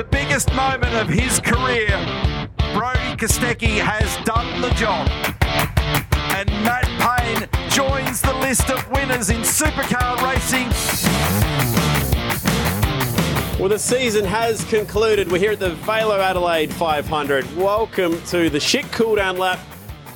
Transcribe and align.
the 0.00 0.04
biggest 0.04 0.50
moment 0.54 0.94
of 0.94 1.06
his 1.06 1.40
career, 1.40 1.90
Brody 2.72 3.14
Kostecki 3.18 3.78
has 3.78 4.16
done 4.24 4.62
the 4.62 4.70
job. 4.70 5.06
And 6.34 6.48
Matt 6.64 6.86
Payne 6.98 7.46
joins 7.68 8.22
the 8.22 8.32
list 8.40 8.70
of 8.70 8.90
winners 8.90 9.28
in 9.28 9.42
supercar 9.42 10.16
racing. 10.22 10.68
Well, 13.60 13.68
the 13.68 13.78
season 13.78 14.24
has 14.24 14.64
concluded. 14.64 15.30
We're 15.30 15.36
here 15.36 15.52
at 15.52 15.58
the 15.58 15.74
VAILO 15.74 16.18
Adelaide 16.18 16.72
500. 16.72 17.54
Welcome 17.54 18.22
to 18.28 18.48
the 18.48 18.58
Schick 18.58 18.90
cool 18.92 19.16
down 19.16 19.36
lap. 19.36 19.60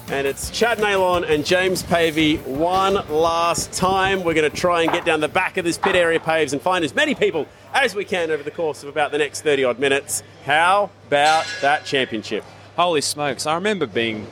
And 0.08 0.26
it's 0.26 0.50
Chad 0.50 0.78
Naylon 0.78 1.24
and 1.28 1.46
James 1.46 1.82
Pavey 1.82 2.36
one 2.36 2.94
last 3.08 3.72
time. 3.72 4.22
We're 4.22 4.34
going 4.34 4.50
to 4.50 4.54
try 4.54 4.82
and 4.82 4.92
get 4.92 5.06
down 5.06 5.20
the 5.20 5.28
back 5.28 5.56
of 5.56 5.64
this 5.64 5.78
pit 5.78 5.96
area 5.96 6.20
paves 6.20 6.52
and 6.52 6.60
find 6.60 6.84
as 6.84 6.94
many 6.94 7.14
people 7.14 7.46
as 7.72 7.94
we 7.94 8.04
can 8.04 8.30
over 8.30 8.42
the 8.42 8.50
course 8.50 8.82
of 8.82 8.90
about 8.90 9.12
the 9.12 9.18
next 9.18 9.40
30 9.40 9.64
odd 9.64 9.78
minutes. 9.78 10.22
How 10.44 10.90
about 11.08 11.46
that 11.62 11.86
championship? 11.86 12.44
Holy 12.76 13.00
smokes. 13.00 13.46
I 13.46 13.54
remember 13.54 13.86
being 13.86 14.26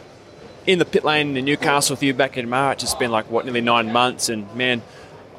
in 0.67 0.79
the 0.79 0.85
pit 0.85 1.05
lane 1.05 1.35
in 1.39 1.45
Newcastle 1.47 1.95
with 1.95 2.03
you 2.03 2.13
back 2.13 2.37
in 2.37 2.51
March. 2.51 2.83
It's 2.83 2.95
been 2.95 3.11
like, 3.11 3.31
what, 3.31 3.47
nearly 3.47 3.63
nine 3.63 3.91
months. 3.93 4.29
And 4.29 4.55
man, 4.55 4.83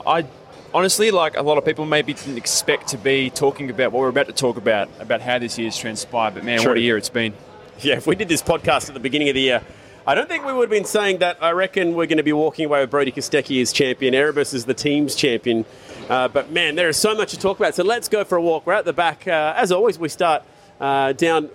I 0.03 0.25
honestly, 0.73 1.11
like 1.11 1.37
a 1.37 1.43
lot 1.43 1.59
of 1.59 1.65
people 1.65 1.85
maybe 1.85 2.13
didn't 2.13 2.37
expect 2.37 2.87
to 2.87 2.97
be 2.97 3.29
talking 3.29 3.69
about 3.69 3.91
what 3.91 3.99
we're 3.99 4.09
about 4.09 4.25
to 4.27 4.33
talk 4.33 4.57
about, 4.57 4.89
about 4.99 5.21
how 5.21 5.37
this 5.37 5.59
year's 5.59 5.77
transpired. 5.77 6.33
But 6.33 6.43
man, 6.43 6.59
True. 6.59 6.71
what 6.71 6.77
a 6.77 6.81
year 6.81 6.97
it's 6.97 7.09
been. 7.09 7.35
Yeah, 7.79 7.97
if 7.97 8.07
we 8.07 8.15
did 8.15 8.29
this 8.29 8.41
podcast 8.41 8.87
at 8.87 8.95
the 8.95 8.99
beginning 8.99 9.29
of 9.29 9.35
the 9.35 9.41
year, 9.41 9.61
I 10.05 10.15
don't 10.15 10.27
think 10.27 10.45
we 10.45 10.51
would 10.51 10.63
have 10.63 10.69
been 10.69 10.83
saying 10.83 11.19
that. 11.19 11.41
I 11.41 11.51
reckon 11.51 11.93
we're 11.95 12.07
going 12.07 12.17
to 12.17 12.23
be 12.23 12.33
walking 12.33 12.65
away 12.65 12.81
with 12.81 12.91
Brody 12.91 13.13
Kostecki 13.13 13.61
as 13.61 13.71
champion. 13.71 14.13
Erebus 14.13 14.53
is 14.53 14.65
the 14.65 14.73
team's 14.73 15.15
champion. 15.15 15.63
Uh, 16.09 16.27
but 16.27 16.51
man, 16.51 16.75
there 16.75 16.89
is 16.89 16.97
so 16.97 17.15
much 17.15 17.31
to 17.31 17.39
talk 17.39 17.57
about. 17.57 17.73
So 17.73 17.85
let's 17.85 18.09
go 18.09 18.25
for 18.25 18.37
a 18.37 18.41
walk. 18.41 18.65
We're 18.65 18.73
at 18.73 18.83
the 18.83 18.91
back. 18.91 19.25
Uh, 19.25 19.53
as 19.55 19.71
always, 19.71 19.97
we 19.97 20.09
start 20.09 20.43
uh, 20.81 21.13
down. 21.13 21.49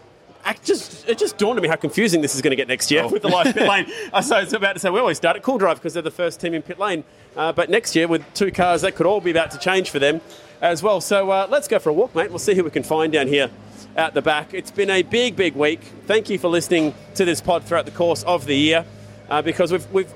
Act 0.47 0.65
just, 0.65 1.07
it 1.07 1.19
just 1.19 1.37
dawned 1.37 1.59
on 1.59 1.63
me 1.63 1.69
how 1.69 1.77
confusing 1.77 2.23
this 2.23 2.35
is 2.35 2.41
going 2.41 2.53
to 2.53 2.57
get 2.57 2.69
next 2.69 2.91
year 2.91 3.07
with 3.07 3.21
the 3.21 3.29
live 3.29 3.55
pit 3.55 3.69
lane. 3.69 3.85
I 4.15 4.21
was 4.21 4.53
about 4.55 4.73
to 4.73 4.79
say 4.79 4.89
we 4.89 4.99
always 4.99 5.19
start 5.19 5.37
at 5.37 5.43
CoolDrive 5.43 5.75
because 5.75 5.93
they're 5.93 6.03
the 6.03 6.11
first 6.11 6.41
team 6.41 6.55
in 6.55 6.63
pit 6.63 6.79
lane. 6.79 7.05
Uh, 7.37 7.53
but 7.53 7.69
next 7.69 7.95
year 7.95 8.09
with 8.09 8.25
two 8.33 8.51
cars, 8.51 8.81
that 8.81 8.95
could 8.95 9.05
all 9.05 9.21
be 9.21 9.31
about 9.31 9.51
to 9.51 9.59
change 9.59 9.91
for 9.91 9.99
them 9.99 10.23
as 10.63 10.83
well. 10.83 11.03
So 11.03 11.31
uh, 11.31 11.49
let's 11.51 11.69
go 11.69 11.79
for 11.79 11.91
a 11.91 11.93
walk, 11.93 12.15
mate. 12.15 12.31
We'll 12.31 12.39
see 12.39 12.55
who 12.55 12.65
we 12.65 12.71
can 12.71 12.83
find 12.83 13.13
down 13.13 13.27
here 13.29 13.51
at 13.99 14.15
the 14.15 14.23
back. 14.23 14.55
It's 14.55 14.71
been 14.71 14.91
a 14.91 15.03
big, 15.03 15.35
big 15.35 15.57
week. 15.57 15.81
Thank 16.07 16.31
you 16.31 16.39
for 16.39 16.47
listening 16.47 16.95
to 17.17 17.25
this 17.25 17.41
pod 17.41 17.65
throughout 17.65 17.85
the 17.85 17.91
course 17.91 18.23
of 18.23 18.47
the 18.47 18.55
year 18.55 18.87
uh, 19.29 19.43
because 19.43 19.73
we've, 19.73 19.91
we've 19.91 20.13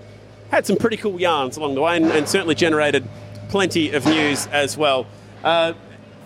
had 0.52 0.64
some 0.64 0.76
pretty 0.76 0.96
cool 0.96 1.20
yarns 1.20 1.56
along 1.56 1.74
the 1.74 1.82
way 1.82 1.96
and, 1.96 2.06
and 2.06 2.28
certainly 2.28 2.54
generated 2.54 3.06
plenty 3.48 3.90
of 3.90 4.06
news 4.06 4.46
as 4.46 4.76
well. 4.76 5.06
Uh, 5.42 5.72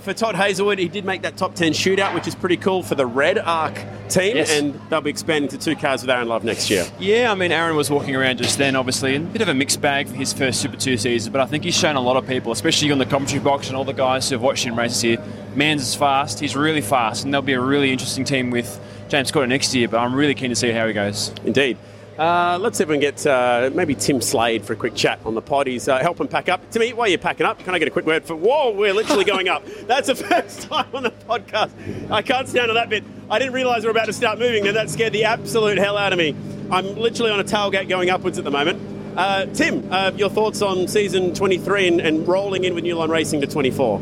for 0.07 0.15
Todd 0.15 0.37
Hazelwood, 0.37 0.79
he 0.79 0.87
did 0.89 1.05
make 1.05 1.23
that 1.23 1.37
top 1.37 1.55
10 1.57 1.73
shootout, 1.73 2.15
which 2.15 2.27
is 2.29 2.35
pretty 2.37 2.57
cool 2.57 2.83
for 2.83 2.95
the 2.95 3.07
Redarc 3.09 3.75
team, 4.09 4.37
Yes. 4.37 4.51
and 4.57 4.81
they'll 4.89 5.01
be 5.01 5.11
expanding 5.11 5.51
to 5.51 5.59
two 5.59 5.75
cars 5.75 6.01
with 6.01 6.09
Aaron 6.11 6.29
Love 6.29 6.45
next 6.45 6.71
year. 6.71 6.87
Yeah, 7.01 7.33
I 7.33 7.35
mean, 7.35 7.51
Aaron 7.51 7.77
was 7.77 7.91
walking 7.91 8.15
around 8.15 8.39
just 8.39 8.57
then, 8.57 8.77
obviously, 8.77 9.17
and 9.17 9.27
a 9.29 9.31
bit 9.33 9.43
of 9.43 9.49
a 9.49 9.55
mixed 9.55 9.81
bag 9.81 10.07
for 10.07 10.15
his 10.15 10.33
first 10.33 10.61
Super 10.61 10.77
2 10.77 10.97
season, 10.97 11.33
but 11.33 11.41
I 11.41 11.47
think 11.47 11.65
he's 11.65 11.77
shown 11.77 11.97
a 11.97 12.01
lot 12.01 12.17
of 12.17 12.27
people, 12.27 12.53
especially 12.53 12.91
on 12.93 12.99
the 12.99 13.05
commentary 13.07 13.41
box 13.41 13.67
and 13.67 13.77
all 13.77 13.85
the 13.85 13.93
guys 13.93 14.29
who 14.31 14.37
have 14.37 14.43
watched 14.43 14.65
him 14.65 14.79
races 14.79 15.01
here. 15.03 15.19
Mans 15.57 15.83
is 15.83 15.95
fast, 15.97 16.39
he's 16.39 16.55
really 16.55 16.81
fast, 16.83 17.25
and 17.25 17.35
there'll 17.35 17.43
be 17.43 17.55
a 17.55 17.61
really 17.61 17.91
interesting 17.91 18.25
team 18.25 18.51
with 18.51 18.79
James 19.09 19.29
Scott 19.29 19.49
next 19.49 19.75
year, 19.75 19.89
but 19.89 19.99
I'm 19.99 20.15
really 20.15 20.35
keen 20.35 20.51
to 20.51 20.57
see 20.57 20.71
how 20.71 20.87
he 20.87 20.93
goes. 20.93 21.33
Indeed. 21.45 21.77
Uh, 22.19 22.59
let's 22.59 22.79
see 22.79 22.83
if 22.83 22.89
we 22.89 22.95
can 22.95 23.01
get 23.01 23.27
uh, 23.27 23.71
maybe 23.75 23.95
Tim 23.95 24.23
Slade 24.23 24.65
for 24.65 24.73
a 24.73 24.77
quick 24.77 24.95
chat 24.95 25.21
on 25.27 25.35
the 25.35 25.43
pod. 25.43 25.67
He's 25.67 25.87
uh, 25.87 25.99
helping 25.99 26.29
pack 26.29 26.49
up. 26.49 26.71
Timmy, 26.71 26.95
while 26.95 27.09
you're 27.09 27.19
packing 27.19 27.45
up, 27.45 27.59
can 27.59 27.75
I 27.75 27.79
get 27.79 27.89
a 27.89 27.91
quick 27.91 28.07
word 28.07 28.25
for? 28.25 28.35
Whoa, 28.35 28.71
we're 28.71 28.95
literally 28.95 29.25
going 29.25 29.49
up. 29.49 29.67
That's 29.87 30.07
the 30.07 30.15
first 30.15 30.63
time 30.63 30.89
on 30.95 31.03
the 31.03 31.11
podcast. 31.11 31.73
I 32.11 32.23
can't 32.23 32.49
stand 32.49 32.71
on 32.71 32.77
that 32.77 32.89
bit. 32.89 33.05
I 33.29 33.39
didn't 33.39 33.53
realise 33.53 33.83
we 33.83 33.89
are 33.89 33.91
about 33.91 34.07
to 34.07 34.15
start 34.15 34.39
moving, 34.39 34.67
and 34.67 34.77
that 34.77 34.89
scared 34.89 35.13
the 35.13 35.25
absolute 35.25 35.77
hell 35.77 35.99
out 35.99 36.13
of 36.15 36.19
me. 36.19 36.35
I'm 36.71 36.97
literally 36.97 37.33
on 37.33 37.41
a 37.41 37.45
tailgate 37.45 37.89
going 37.89 38.09
upwards 38.09 38.39
at 38.39 38.45
the 38.45 38.51
moment. 38.51 38.81
Uh, 39.19 39.47
Tim, 39.47 39.87
uh, 39.93 40.13
your 40.17 40.31
thoughts 40.31 40.63
on 40.63 40.89
season 40.89 41.35
23 41.35 41.89
and, 41.89 42.01
and 42.01 42.29
rolling 42.29 42.65
in 42.65 42.75
with 42.75 42.85
New 42.85 42.95
Line 42.97 43.11
Racing 43.11 43.43
to 43.43 43.47
24? 43.47 44.01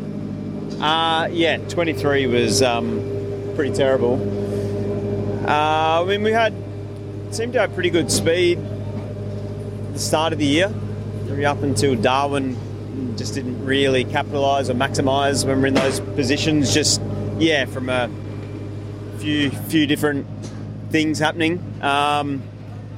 Uh, 0.79 1.27
yeah, 1.31 1.57
23 1.57 2.27
was 2.27 2.61
um, 2.61 3.01
pretty 3.55 3.73
terrible. 3.73 4.15
I 5.47 6.03
mean, 6.05 6.23
we 6.23 6.31
had 6.31 6.53
seemed 7.33 7.53
to 7.53 7.59
have 7.59 7.73
pretty 7.73 7.89
good 7.89 8.11
speed 8.11 8.57
at 8.59 9.93
the 9.93 9.99
start 9.99 10.33
of 10.33 10.39
the 10.39 10.45
year, 10.45 10.73
up 11.45 11.63
until 11.63 11.95
Darwin 11.95 12.57
just 13.17 13.33
didn't 13.33 13.65
really 13.65 14.03
capitalise 14.03 14.69
or 14.69 14.73
maximise 14.73 15.45
when 15.45 15.61
we're 15.61 15.67
in 15.67 15.73
those 15.73 15.99
positions. 15.99 16.73
Just 16.73 17.01
yeah, 17.37 17.65
from 17.65 17.89
a 17.89 18.09
few 19.17 19.49
few 19.49 19.87
different 19.87 20.27
things 20.89 21.19
happening. 21.19 21.61
Um, 21.81 22.43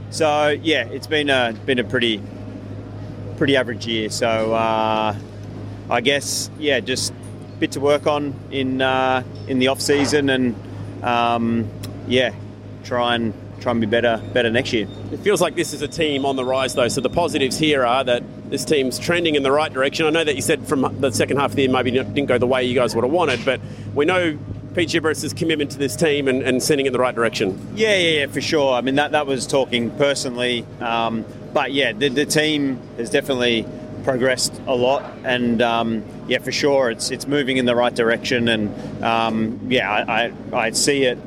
so 0.09 0.49
yeah, 0.49 0.87
it's 0.87 1.07
been 1.07 1.29
a 1.29 1.55
been 1.65 1.79
a 1.79 1.83
pretty 1.83 2.21
pretty 3.37 3.55
average 3.55 3.87
year. 3.87 4.09
So 4.09 4.53
uh, 4.53 5.15
I 5.89 6.01
guess 6.01 6.49
yeah, 6.59 6.79
just 6.79 7.11
a 7.11 7.59
bit 7.59 7.71
to 7.73 7.79
work 7.79 8.07
on 8.07 8.35
in 8.51 8.81
uh, 8.81 9.23
in 9.47 9.59
the 9.59 9.67
off 9.67 9.81
season, 9.81 10.29
and 10.29 10.55
um, 11.03 11.69
yeah, 12.07 12.33
try 12.83 13.15
and 13.15 13.33
try 13.59 13.71
and 13.71 13.81
be 13.81 13.87
better 13.87 14.21
better 14.33 14.49
next 14.49 14.73
year. 14.73 14.87
It 15.11 15.19
feels 15.19 15.41
like 15.41 15.55
this 15.55 15.73
is 15.73 15.81
a 15.81 15.87
team 15.87 16.25
on 16.25 16.35
the 16.35 16.45
rise, 16.45 16.75
though. 16.75 16.87
So 16.87 17.01
the 17.01 17.09
positives 17.09 17.57
here 17.57 17.85
are 17.85 18.03
that 18.03 18.23
this 18.49 18.65
team's 18.65 18.97
trending 18.99 19.35
in 19.35 19.43
the 19.43 19.51
right 19.51 19.71
direction. 19.71 20.05
I 20.05 20.09
know 20.09 20.23
that 20.23 20.35
you 20.35 20.41
said 20.41 20.67
from 20.67 20.99
the 20.99 21.11
second 21.11 21.37
half 21.37 21.51
of 21.51 21.55
the 21.55 21.63
year 21.63 21.71
maybe 21.71 21.91
didn't 21.91 22.25
go 22.25 22.37
the 22.37 22.47
way 22.47 22.63
you 22.63 22.75
guys 22.75 22.95
would 22.95 23.03
have 23.03 23.13
wanted, 23.13 23.43
but 23.43 23.59
we 23.93 24.05
know 24.05 24.37
Pete 24.73 24.89
Gibber's 24.89 25.33
commitment 25.33 25.71
to 25.71 25.79
this 25.79 25.95
team 25.95 26.27
and, 26.27 26.43
and 26.43 26.61
sending 26.61 26.85
in 26.85 26.93
the 26.93 26.99
right 26.99 27.15
direction. 27.15 27.75
Yeah, 27.75 27.97
yeah, 27.97 28.19
yeah, 28.19 28.27
for 28.27 28.41
sure. 28.41 28.75
I 28.75 28.81
mean, 28.81 28.95
that, 28.95 29.11
that 29.11 29.25
was 29.25 29.47
talking 29.47 29.89
personally. 29.97 30.65
Um, 30.79 31.25
but 31.51 31.73
yeah, 31.73 31.93
the, 31.93 32.09
the 32.09 32.25
team 32.25 32.79
has 32.97 33.09
definitely 33.09 33.65
progressed 34.03 34.61
a 34.67 34.75
lot. 34.75 35.03
And 35.23 35.61
um, 35.61 36.05
yeah, 36.27 36.37
for 36.39 36.51
sure, 36.51 36.91
it's 36.91 37.11
it's 37.11 37.27
moving 37.27 37.57
in 37.57 37.65
the 37.65 37.75
right 37.75 37.93
direction. 37.93 38.47
And 38.47 39.03
um, 39.03 39.59
yeah, 39.67 39.91
I, 39.91 40.25
I, 40.53 40.65
I 40.67 40.71
see 40.71 41.03
it 41.03 41.17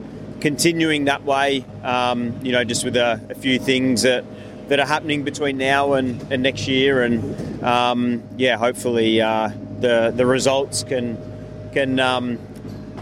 continuing 0.41 1.05
that 1.05 1.25
way, 1.25 1.65
um, 1.83 2.39
you 2.43 2.53
know, 2.53 2.65
just 2.65 2.85
with 2.85 2.97
a, 2.97 3.21
a 3.31 3.35
few 3.35 3.59
things 3.59 4.03
that, 4.03 4.25
that 4.69 4.81
are 4.81 4.87
happening 4.87 5.23
between 5.25 5.59
now 5.59 5.95
and, 5.95 6.21
and 6.33 6.43
next 6.43 6.67
year. 6.67 7.03
And 7.03 7.63
um, 7.63 8.23
yeah, 8.37 8.57
hopefully 8.57 9.21
uh, 9.21 9.51
the, 9.81 10.13
the 10.15 10.27
results 10.27 10.83
can, 10.85 11.19
can 11.73 12.01
um, 12.01 12.39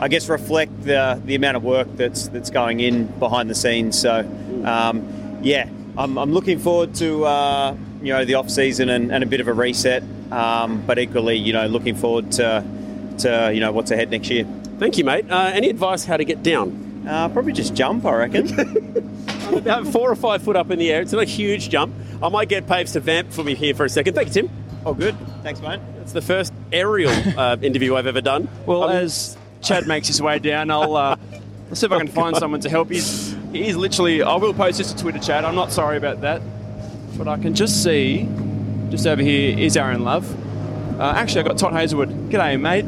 I 0.00 0.08
guess, 0.08 0.28
reflect 0.28 0.84
the, 0.84 1.20
the 1.24 1.34
amount 1.34 1.56
of 1.56 1.64
work 1.64 1.88
that's, 1.96 2.28
that's 2.28 2.50
going 2.50 2.80
in 2.80 3.06
behind 3.18 3.50
the 3.50 3.54
scenes. 3.54 3.98
So, 3.98 4.20
um, 4.64 5.38
yeah, 5.42 5.68
I'm, 5.96 6.18
I'm 6.18 6.32
looking 6.32 6.58
forward 6.58 6.94
to, 6.96 7.24
uh, 7.24 7.76
you 8.02 8.12
know, 8.12 8.24
the 8.24 8.34
off 8.34 8.48
season 8.48 8.88
and, 8.90 9.12
and 9.12 9.24
a 9.24 9.26
bit 9.26 9.40
of 9.40 9.48
a 9.48 9.52
reset. 9.52 10.02
Um, 10.30 10.82
but 10.86 10.98
equally, 10.98 11.36
you 11.36 11.52
know, 11.52 11.66
looking 11.66 11.96
forward 11.96 12.30
to, 12.32 12.64
to, 13.18 13.50
you 13.52 13.60
know, 13.60 13.72
what's 13.72 13.90
ahead 13.90 14.10
next 14.10 14.30
year. 14.30 14.46
Thank 14.78 14.98
you, 14.98 15.04
mate. 15.04 15.28
Uh, 15.28 15.50
any 15.52 15.68
advice 15.68 16.04
how 16.04 16.16
to 16.16 16.24
get 16.24 16.42
down? 16.42 16.87
Uh, 17.06 17.28
probably 17.28 17.52
just 17.52 17.74
jump, 17.74 18.04
I 18.04 18.14
reckon. 18.14 18.48
About 19.56 19.86
four 19.86 20.10
or 20.10 20.16
five 20.16 20.42
foot 20.42 20.56
up 20.56 20.70
in 20.70 20.78
the 20.78 20.90
air. 20.92 21.00
It's 21.00 21.12
not 21.12 21.22
a 21.22 21.26
huge 21.26 21.70
jump. 21.70 21.94
I 22.22 22.28
might 22.28 22.48
get 22.48 22.66
Paves 22.66 22.92
to 22.92 23.00
vamp 23.00 23.32
for 23.32 23.42
me 23.42 23.54
here 23.54 23.74
for 23.74 23.84
a 23.84 23.88
second. 23.88 24.14
Thank 24.14 24.28
you, 24.28 24.34
Tim. 24.34 24.50
oh, 24.84 24.92
good. 24.94 25.16
Thanks, 25.42 25.60
mate. 25.62 25.80
It's 26.02 26.12
the 26.12 26.20
first 26.22 26.52
aerial 26.72 27.12
uh, 27.38 27.56
interview 27.62 27.96
I've 27.96 28.06
ever 28.06 28.20
done. 28.20 28.48
Well, 28.66 28.84
Um, 28.84 28.90
as 28.90 29.36
Chad 29.62 29.86
makes 29.86 30.06
his 30.08 30.20
way 30.20 30.38
down, 30.38 30.70
I'll, 30.70 30.96
uh, 30.96 31.16
see 31.72 31.86
if 31.86 31.92
I 31.92 31.98
can 31.98 32.08
find 32.08 32.36
someone 32.38 32.60
to 32.60 32.68
help. 32.68 32.90
He's, 32.90 33.34
he's 33.52 33.76
literally, 33.76 34.22
I 34.22 34.34
will 34.36 34.52
post 34.54 34.78
this 34.78 34.92
to 34.92 34.98
Twitter 35.00 35.18
chat. 35.18 35.44
I'm 35.44 35.54
not 35.54 35.72
sorry 35.72 35.96
about 35.96 36.20
that. 36.22 36.42
But 37.16 37.26
I 37.28 37.36
can 37.38 37.54
just 37.54 37.82
see, 37.82 38.28
just 38.90 39.06
over 39.06 39.22
here 39.22 39.58
is 39.58 39.76
Aaron 39.76 40.04
Love. 40.04 40.30
Uh, 41.00 41.12
actually, 41.16 41.40
I 41.42 41.44
got 41.48 41.58
Todd 41.58 41.72
Hazelwood. 41.72 42.10
G'day, 42.30 42.60
mate. 42.60 42.84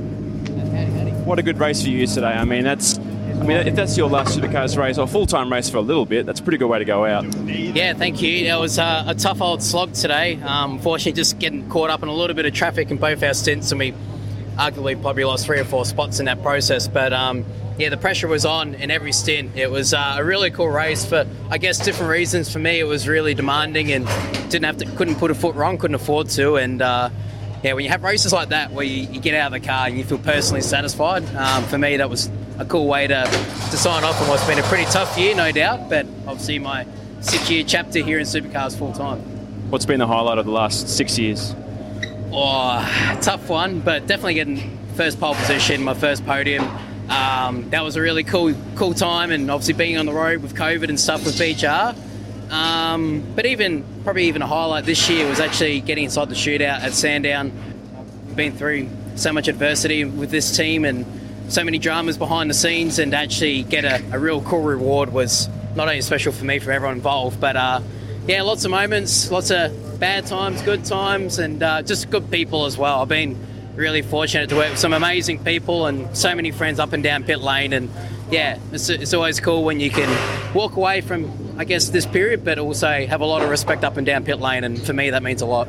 What 1.25 1.39
a 1.39 1.43
good 1.43 1.59
race 1.59 1.83
for 1.83 1.89
you 1.91 2.07
today. 2.07 2.27
I 2.33 2.45
mean, 2.45 2.65
that's, 2.65 2.99
I 2.99 3.03
mean, 3.51 3.67
if 3.67 3.75
that's 3.75 3.97
your 3.97 4.09
last 4.09 4.39
Supercars 4.39 4.77
race 4.77 4.97
or 4.97 5.07
full 5.07 5.27
time 5.27 5.53
race 5.53 5.69
for 5.69 5.79
a 5.79 5.83
little 5.83 6.07
bit, 6.07 6.27
that's 6.27 6.41
a 6.41 6.43
pretty 6.43 6.59
good 6.59 6.69
way 6.69 6.79
to 6.79 6.85
go 6.85 7.05
out. 7.05 7.25
Yeah, 7.47 7.95
thank 7.95 8.23
you. 8.23 8.47
It 8.47 8.59
was 8.59 8.79
uh, 8.79 9.05
a 9.07 9.15
tough 9.15 9.41
old 9.41 9.63
slog 9.63 9.93
today. 9.93 10.41
Um, 10.43 10.79
fortunately, 10.79 11.13
just 11.13 11.39
getting 11.39 11.69
caught 11.69 11.91
up 11.91 12.03
in 12.03 12.09
a 12.09 12.15
little 12.15 12.37
bit 12.37 12.47
of 12.47 12.55
traffic 12.55 12.91
in 12.91 12.97
both 12.97 13.23
our 13.23 13.35
stints, 13.35 13.73
and 13.73 13.79
we 13.79 13.93
arguably 14.57 15.01
probably 15.01 15.25
lost 15.25 15.47
three 15.47 15.59
or 15.59 15.65
four 15.65 15.85
spots 15.85 16.21
in 16.21 16.27
that 16.27 16.43
process. 16.43 16.87
But 16.87 17.13
um, 17.13 17.45
yeah, 17.79 17.89
the 17.89 17.97
pressure 17.97 18.29
was 18.29 18.45
on 18.45 18.75
in 18.75 18.91
every 18.91 19.13
stint. 19.13 19.57
It 19.57 19.71
was 19.71 19.95
uh, 19.95 20.17
a 20.19 20.25
really 20.25 20.51
cool 20.51 20.69
race 20.69 21.05
for, 21.05 21.27
I 21.51 21.59
guess, 21.59 21.79
different 21.85 22.11
reasons. 22.11 22.53
For 22.53 22.59
me, 22.59 22.79
it 22.79 22.85
was 22.85 23.09
really 23.09 23.35
demanding 23.35 23.91
and 23.93 24.07
didn't 24.51 24.65
have 24.65 24.77
to, 24.79 24.87
couldn't 24.97 25.17
put 25.17 25.31
a 25.31 25.35
foot 25.35 25.55
wrong, 25.57 25.79
couldn't 25.79 25.97
afford 25.97 26.29
to, 26.31 26.57
and. 26.57 26.83
Uh, 26.83 27.11
yeah, 27.63 27.75
when 27.75 27.85
you 27.85 27.91
have 27.91 28.03
races 28.03 28.33
like 28.33 28.49
that 28.49 28.73
where 28.73 28.87
you, 28.87 29.03
you 29.13 29.21
get 29.21 29.35
out 29.35 29.53
of 29.53 29.61
the 29.61 29.67
car 29.67 29.87
and 29.87 29.99
you 29.99 30.03
feel 30.03 30.17
personally 30.17 30.63
satisfied, 30.63 31.23
um, 31.37 31.63
for 31.65 31.77
me 31.77 31.99
that 31.99 32.09
was 32.09 32.31
a 32.61 32.65
cool 32.67 32.87
way 32.87 33.07
to, 33.07 33.25
to 33.25 33.77
sign 33.77 34.05
off 34.05 34.21
on 34.21 34.29
what's 34.29 34.47
been 34.47 34.59
a 34.59 34.63
pretty 34.65 34.85
tough 34.85 35.17
year, 35.19 35.35
no 35.35 35.51
doubt. 35.51 35.89
But 35.89 36.07
obviously 36.27 36.59
my 36.59 36.87
six-year 37.21 37.65
chapter 37.67 38.01
here 38.01 38.19
in 38.19 38.27
Supercars 38.27 38.77
full 38.79 38.93
time. 38.93 39.19
What's 39.71 39.87
been 39.87 39.99
the 39.99 40.07
highlight 40.07 40.39
of 40.39 40.45
the 40.45 40.53
last 40.53 40.89
six 40.89 41.19
years? 41.19 41.55
Oh, 42.33 43.19
tough 43.23 43.49
one, 43.49 43.81
but 43.81 44.07
definitely 44.07 44.35
getting 44.35 44.79
first 44.95 45.19
pole 45.19 45.35
position, 45.35 45.83
my 45.83 45.95
first 45.95 46.25
podium. 46.27 46.65
um, 47.09 47.69
that 47.71 47.83
was 47.83 47.97
a 47.97 48.01
really 48.01 48.25
cool 48.25 48.55
cool 48.77 48.95
time, 48.95 49.33
and 49.33 49.51
obviously 49.51 49.75
being 49.75 49.97
on 49.97 50.07
the 50.07 50.13
road 50.13 50.43
with 50.43 50.55
COVID 50.55 50.89
and 50.89 51.01
stuff 51.01 51.25
with 51.25 51.37
BHR. 51.37 51.97
Um, 52.53 53.25
but 53.35 53.47
even 53.47 53.85
probably 54.05 54.25
even 54.25 54.43
a 54.43 54.47
highlight 54.47 54.85
this 54.85 55.09
year 55.09 55.29
was 55.29 55.41
actually 55.41 55.81
getting 55.81 56.05
inside 56.05 56.29
the 56.29 56.35
shootout 56.35 56.83
at 56.83 56.93
Sandown. 56.93 57.53
Been 58.35 58.53
through 58.53 58.89
so 59.17 59.33
much 59.33 59.49
adversity 59.49 60.05
with 60.05 60.31
this 60.31 60.57
team 60.57 60.85
and 60.85 61.05
so 61.51 61.65
many 61.65 61.79
dramas 61.79 62.17
behind 62.17 62.49
the 62.49 62.55
scenes, 62.55 62.99
and 62.99 63.13
actually 63.13 63.65
get 63.65 63.85
a, 63.85 64.03
a 64.13 64.19
real 64.19 64.41
cool 64.43 64.63
reward 64.63 65.13
was 65.13 65.49
not 65.75 65.89
only 65.89 66.01
special 66.01 66.33
for 66.33 66.45
me, 66.45 66.61
for 66.61 66.71
everyone 66.71 66.97
involved, 66.97 67.41
but 67.41 67.57
uh, 67.57 67.81
yeah, 68.27 68.43
lots 68.43 68.65
of 68.65 68.71
moments, 68.71 69.31
lots 69.31 69.51
of 69.51 69.99
bad 69.99 70.27
times, 70.27 70.63
good 70.63 70.85
times, 70.85 71.39
and 71.39 71.63
uh, 71.63 71.83
just 71.83 72.09
good 72.09 72.31
people 72.31 72.67
as 72.67 72.79
well. 72.79 73.03
I've 73.03 73.09
been 73.09 73.37
really 73.75 74.03
fortunate 74.03 74.49
to 74.51 74.57
work 74.57 74.71
with 74.71 74.79
some 74.79 74.93
amazing 74.93 75.43
people 75.43 75.87
and 75.87 76.17
so 76.17 76.35
many 76.35 76.51
friends 76.51 76.79
up 76.79 76.93
and 76.93 77.03
down 77.03 77.25
pit 77.25 77.41
lane, 77.41 77.73
and 77.73 77.91
yeah, 78.31 78.59
it's, 78.73 78.89
it's 78.89 79.13
always 79.13 79.41
cool 79.41 79.65
when 79.65 79.81
you 79.81 79.91
can 79.91 80.55
walk 80.55 80.77
away 80.77 81.01
from, 81.01 81.59
I 81.59 81.65
guess, 81.65 81.89
this 81.89 82.07
period, 82.07 82.45
but 82.45 82.61
also 82.61 83.07
have 83.07 83.21
a 83.21 83.27
lot 83.27 83.43
of 83.43 83.51
respect 83.51 83.83
up 83.83 83.97
and 83.97 84.07
down 84.07 84.25
pit 84.25 84.39
lane, 84.39 84.63
and 84.63 84.81
for 84.81 84.93
me, 84.93 85.11
that 85.11 85.25
means 85.25 85.43
a 85.43 85.47
lot. 85.47 85.67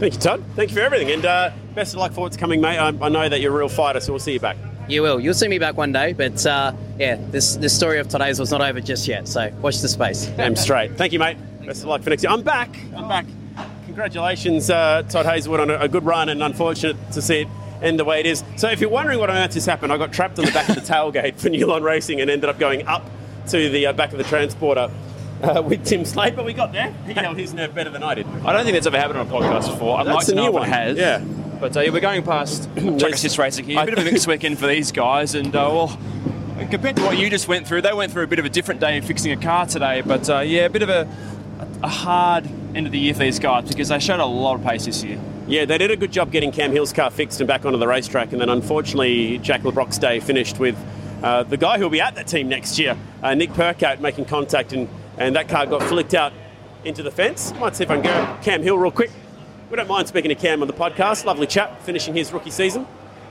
Thank 0.00 0.14
you, 0.14 0.20
Todd. 0.20 0.44
Thank 0.56 0.70
you 0.70 0.76
for 0.76 0.82
everything, 0.82 1.10
and 1.12 1.24
uh, 1.24 1.50
best 1.74 1.94
of 1.94 2.00
luck 2.00 2.12
for 2.12 2.22
what's 2.22 2.36
coming, 2.36 2.60
mate. 2.60 2.78
I, 2.78 2.88
I 2.88 3.08
know 3.08 3.28
that 3.28 3.40
you're 3.40 3.54
a 3.54 3.58
real 3.58 3.68
fighter, 3.68 4.00
so 4.00 4.12
we'll 4.12 4.20
see 4.20 4.32
you 4.32 4.40
back. 4.40 4.56
You 4.88 5.02
will. 5.02 5.20
You'll 5.20 5.34
see 5.34 5.48
me 5.48 5.58
back 5.58 5.76
one 5.76 5.92
day, 5.92 6.12
but 6.14 6.44
uh, 6.46 6.72
yeah, 6.98 7.16
this 7.30 7.56
this 7.56 7.74
story 7.76 7.98
of 7.98 8.08
today's 8.08 8.40
was 8.40 8.50
not 8.50 8.62
over 8.62 8.80
just 8.80 9.06
yet. 9.06 9.28
So 9.28 9.52
watch 9.60 9.80
the 9.80 9.88
space. 9.88 10.26
Damn 10.36 10.56
straight. 10.56 10.96
Thank 10.96 11.12
you, 11.12 11.18
mate. 11.18 11.36
Best 11.64 11.82
of 11.82 11.88
luck 11.88 12.02
for 12.02 12.10
next 12.10 12.22
year. 12.22 12.32
I'm 12.32 12.42
back. 12.42 12.74
I'm 12.96 13.08
back. 13.08 13.26
Congratulations, 13.86 14.70
uh, 14.70 15.02
Todd 15.08 15.26
Hazelwood, 15.26 15.60
on 15.60 15.70
a, 15.70 15.78
a 15.80 15.88
good 15.88 16.04
run, 16.04 16.28
and 16.28 16.42
unfortunate 16.42 16.96
to 17.12 17.20
see 17.20 17.40
it 17.42 17.48
end 17.82 17.98
the 17.98 18.04
way 18.04 18.20
it 18.20 18.26
is. 18.26 18.44
So, 18.56 18.68
if 18.70 18.80
you're 18.80 18.90
wondering 18.90 19.18
what 19.18 19.28
on 19.28 19.36
earth 19.36 19.54
has 19.54 19.66
happened, 19.66 19.92
I 19.92 19.96
got 19.98 20.12
trapped 20.12 20.38
on 20.38 20.44
the 20.44 20.52
back 20.52 20.68
of 20.68 20.76
the 20.76 20.80
tailgate 20.92 21.36
for 21.36 21.48
Newline 21.48 21.82
Racing 21.82 22.20
and 22.20 22.30
ended 22.30 22.48
up 22.48 22.58
going 22.58 22.86
up 22.86 23.04
to 23.48 23.68
the 23.68 23.86
uh, 23.86 23.92
back 23.92 24.12
of 24.12 24.18
the 24.18 24.24
transporter. 24.24 24.90
Uh, 25.40 25.62
with 25.62 25.84
Tim 25.86 26.04
Slade, 26.04 26.34
but 26.34 26.44
we 26.44 26.52
got 26.52 26.72
there. 26.72 26.92
He 27.06 27.12
held 27.12 27.36
his 27.36 27.54
nerve 27.54 27.72
better 27.72 27.90
than 27.90 28.02
I 28.02 28.16
did. 28.16 28.26
I 28.26 28.52
don't 28.52 28.64
think 28.64 28.74
that's 28.74 28.88
ever 28.88 28.98
happened 28.98 29.20
on 29.20 29.28
a 29.28 29.30
podcast 29.30 29.70
before. 29.70 29.96
I'd 30.00 30.06
That's 30.08 30.16
like 30.16 30.26
to 30.26 30.32
a 30.32 30.34
know 30.34 30.42
new 30.42 30.48
if 30.48 30.54
one. 30.54 30.68
it 30.68 30.72
has. 30.72 30.98
Yeah. 30.98 31.24
But 31.60 31.76
uh, 31.76 31.80
yeah, 31.80 31.90
we're 31.90 32.00
going 32.00 32.22
past 32.22 32.68
assist 32.76 33.38
racing 33.38 33.64
here. 33.64 33.80
A 33.80 33.84
bit 33.84 33.98
of 33.98 34.06
a 34.06 34.10
mixed 34.10 34.26
weekend 34.28 34.58
for 34.58 34.66
these 34.66 34.92
guys, 34.92 35.34
and 35.34 35.54
uh, 35.54 35.68
well, 35.72 35.98
compared 36.70 36.96
to 36.96 37.02
what 37.02 37.18
you 37.18 37.28
just 37.28 37.48
went 37.48 37.66
through, 37.66 37.82
they 37.82 37.92
went 37.92 38.12
through 38.12 38.22
a 38.22 38.26
bit 38.28 38.38
of 38.38 38.44
a 38.44 38.48
different 38.48 38.80
day 38.80 38.96
in 38.96 39.02
fixing 39.02 39.32
a 39.32 39.36
car 39.36 39.66
today. 39.66 40.00
But 40.02 40.28
uh, 40.30 40.40
yeah, 40.40 40.66
a 40.66 40.70
bit 40.70 40.82
of 40.82 40.88
a, 40.88 41.08
a 41.82 41.88
hard 41.88 42.48
end 42.74 42.86
of 42.86 42.92
the 42.92 42.98
year 42.98 43.12
for 43.12 43.20
these 43.20 43.38
guys 43.38 43.68
because 43.68 43.88
they 43.88 43.98
showed 43.98 44.20
a 44.20 44.26
lot 44.26 44.54
of 44.54 44.64
pace 44.64 44.84
this 44.84 45.02
year. 45.02 45.20
Yeah, 45.48 45.64
they 45.64 45.78
did 45.78 45.90
a 45.90 45.96
good 45.96 46.12
job 46.12 46.30
getting 46.30 46.52
Cam 46.52 46.70
Hill's 46.70 46.92
car 46.92 47.10
fixed 47.10 47.40
and 47.40 47.48
back 47.48 47.64
onto 47.64 47.78
the 47.78 47.88
racetrack, 47.88 48.32
and 48.32 48.40
then 48.40 48.50
unfortunately, 48.50 49.38
Jack 49.38 49.64
Le 49.64 49.72
Brocq's 49.72 49.98
day 49.98 50.20
finished 50.20 50.58
with 50.58 50.76
uh, 51.22 51.42
the 51.42 51.56
guy 51.56 51.78
who'll 51.78 51.90
be 51.90 52.00
at 52.00 52.14
that 52.14 52.28
team 52.28 52.48
next 52.48 52.78
year, 52.78 52.96
uh, 53.22 53.34
Nick 53.34 53.50
Percat, 53.50 54.00
making 54.00 54.26
contact, 54.26 54.72
and, 54.72 54.88
and 55.16 55.34
that 55.34 55.48
car 55.48 55.66
got 55.66 55.82
flicked 55.82 56.14
out 56.14 56.32
into 56.84 57.02
the 57.02 57.10
fence. 57.10 57.52
Might 57.54 57.74
see 57.74 57.84
if 57.84 57.90
I 57.90 58.00
can 58.00 58.04
go 58.04 58.42
Cam 58.42 58.62
Hill 58.62 58.78
real 58.78 58.92
quick. 58.92 59.10
We 59.70 59.76
don't 59.76 59.88
mind 59.88 60.08
speaking 60.08 60.30
to 60.30 60.34
Cam 60.34 60.62
on 60.62 60.68
the 60.68 60.74
podcast. 60.74 61.24
Lovely 61.24 61.46
chap, 61.46 61.82
finishing 61.82 62.14
his 62.14 62.32
rookie 62.32 62.50
season. 62.50 62.86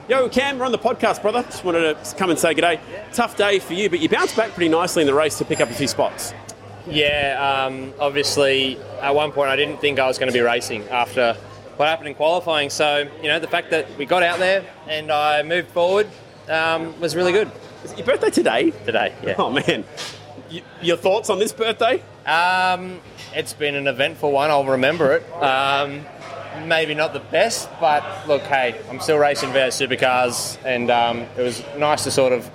Yo, 0.08 0.30
Cam, 0.30 0.60
we're 0.60 0.66
on 0.66 0.72
the 0.72 0.78
podcast, 0.78 1.22
brother. 1.22 1.44
Just 1.44 1.64
wanted 1.66 2.02
to 2.04 2.16
come 2.16 2.30
and 2.30 2.38
say 2.40 2.54
good 2.54 2.62
day. 2.62 2.80
Tough 3.12 3.36
day 3.36 3.60
for 3.60 3.74
you, 3.74 3.90
but 3.90 4.00
you 4.00 4.08
bounced 4.08 4.36
back 4.38 4.52
pretty 4.52 4.70
nicely 4.70 5.02
in 5.02 5.08
the 5.08 5.14
race 5.14 5.38
to 5.40 5.46
pick 5.46 5.60
up 5.60 5.70
a 5.70 5.74
few 5.74 5.88
spots. 5.88 6.34
Yeah, 6.86 7.66
um, 7.68 7.94
obviously, 8.00 8.78
at 9.02 9.14
one 9.14 9.32
point 9.32 9.50
I 9.50 9.56
didn't 9.56 9.82
think 9.82 10.00
I 10.00 10.08
was 10.08 10.18
going 10.18 10.32
to 10.32 10.34
be 10.38 10.40
racing 10.42 10.88
after 10.90 11.34
what 11.76 11.88
happened 11.90 12.08
in 12.10 12.16
qualifying. 12.16 12.70
So, 12.70 13.10
you 13.22 13.28
know, 13.28 13.40
the 13.40 13.48
fact 13.48 13.72
that 13.72 13.98
we 13.98 14.06
got 14.06 14.24
out 14.24 14.40
there 14.40 14.64
and 14.88 15.12
I 15.12 15.44
moved 15.44 15.70
forward 15.72 16.08
um, 16.48 16.98
was 17.02 17.16
really 17.16 17.34
good 17.34 17.52
Is 17.84 17.92
it 17.92 17.98
your 17.98 18.08
birthday 18.08 18.30
today? 18.30 18.72
today. 18.86 19.14
Yeah. 19.24 19.36
Oh, 19.38 19.50
man. 19.52 19.84
Y- 20.52 20.62
your 20.82 20.96
thoughts 20.98 21.30
on 21.30 21.40
this 21.40 21.52
birthday? 21.52 22.02
Um, 22.26 23.02
it's 23.36 23.52
been 23.54 23.76
an 23.76 23.88
eventful 23.88 24.32
one. 24.32 24.50
I'll 24.50 24.64
remember 24.64 25.14
it. 25.14 25.24
Um, 25.34 26.06
maybe 26.66 26.94
not 26.94 27.14
the 27.14 27.20
best, 27.20 27.70
but 27.80 28.28
look, 28.28 28.42
hey, 28.44 28.80
I'm 28.90 29.00
still 29.00 29.18
racing 29.18 29.50
V8 29.50 29.88
supercars, 29.88 30.58
and 30.66 30.90
um, 30.90 31.20
it 31.38 31.42
was 31.42 31.64
nice 31.78 32.04
to 32.06 32.12
sort 32.12 32.34
of 32.34 32.50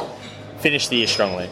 finish 0.59 0.89
the 0.89 0.97
year 0.97 1.07
strongly. 1.07 1.51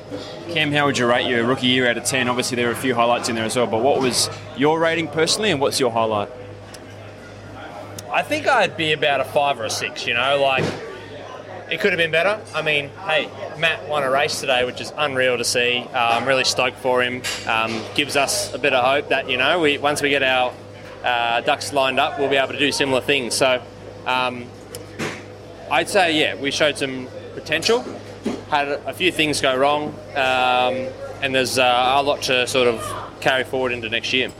Cam, 0.51 0.73
how 0.73 0.87
would 0.87 0.97
you 0.97 1.07
rate 1.07 1.27
your 1.27 1.45
rookie 1.45 1.67
year 1.67 1.89
out 1.89 1.97
of 1.97 2.05
10? 2.05 2.29
Obviously, 2.29 2.57
there 2.57 2.67
were 2.67 2.73
a 2.73 2.77
few 2.77 2.95
highlights 2.95 3.29
in 3.29 3.35
there 3.35 3.45
as 3.45 3.57
well, 3.57 3.67
but 3.67 3.83
what 3.83 4.01
was 4.01 4.31
your 4.57 4.79
rating 4.79 5.09
personally, 5.09 5.51
and 5.51 5.61
what's 5.61 5.81
your 5.81 5.91
highlight? 5.91 6.31
I 8.13 8.23
think 8.23 8.49
I'd 8.49 8.77
be 8.77 8.93
about 8.93 9.21
a 9.21 9.25
five 9.25 9.61
or 9.61 9.65
a 9.65 9.71
six, 9.71 10.07
you 10.07 10.15
know, 10.15 10.41
like 10.41 10.65
it 11.71 11.81
could 11.81 11.93
have 11.93 11.99
been 11.99 12.11
better. 12.11 12.41
I 12.55 12.63
mean, 12.63 12.89
hey, 13.07 13.31
Matt 13.59 13.89
won 13.89 14.03
a 14.03 14.11
race 14.11 14.41
today, 14.41 14.65
which 14.65 14.81
is 14.81 14.93
unreal 14.97 15.39
to 15.39 15.45
see. 15.45 15.87
Uh, 15.95 16.19
I'm 16.19 16.27
really 16.27 16.45
stoked 16.45 16.79
for 16.79 17.03
him. 17.03 17.23
Um, 17.47 17.81
gives 17.95 18.17
us 18.17 18.53
a 18.53 18.59
bit 18.59 18.73
of 18.73 18.85
hope 18.85 19.11
that, 19.11 19.31
you 19.31 19.37
know, 19.37 19.61
we 19.61 19.79
once 19.79 20.03
we 20.03 20.11
get 20.11 20.25
our 20.25 20.53
uh, 21.05 21.41
ducks 21.43 21.73
lined 21.73 21.99
up, 22.01 22.19
we'll 22.19 22.29
be 22.31 22.37
able 22.37 22.53
to 22.53 22.59
do 22.59 22.73
similar 22.73 23.01
things. 23.01 23.35
So 23.35 23.63
um, 24.07 24.47
I'd 25.71 25.89
say, 25.89 26.19
yeah, 26.19 26.35
we 26.35 26.51
showed 26.51 26.77
some 26.79 27.09
potential, 27.35 27.85
had 28.51 28.69
a 28.69 28.93
few 28.93 29.13
things 29.13 29.41
go 29.41 29.57
wrong, 29.57 29.95
um, 30.17 30.89
and 31.23 31.35
there's 31.35 31.59
uh, 31.59 31.95
a 31.97 32.03
lot 32.03 32.23
to 32.23 32.47
sort 32.47 32.69
of 32.69 33.17
carry 33.21 33.45
forward 33.45 33.73
into 33.73 33.89
next 33.89 34.13
year. 34.13 34.31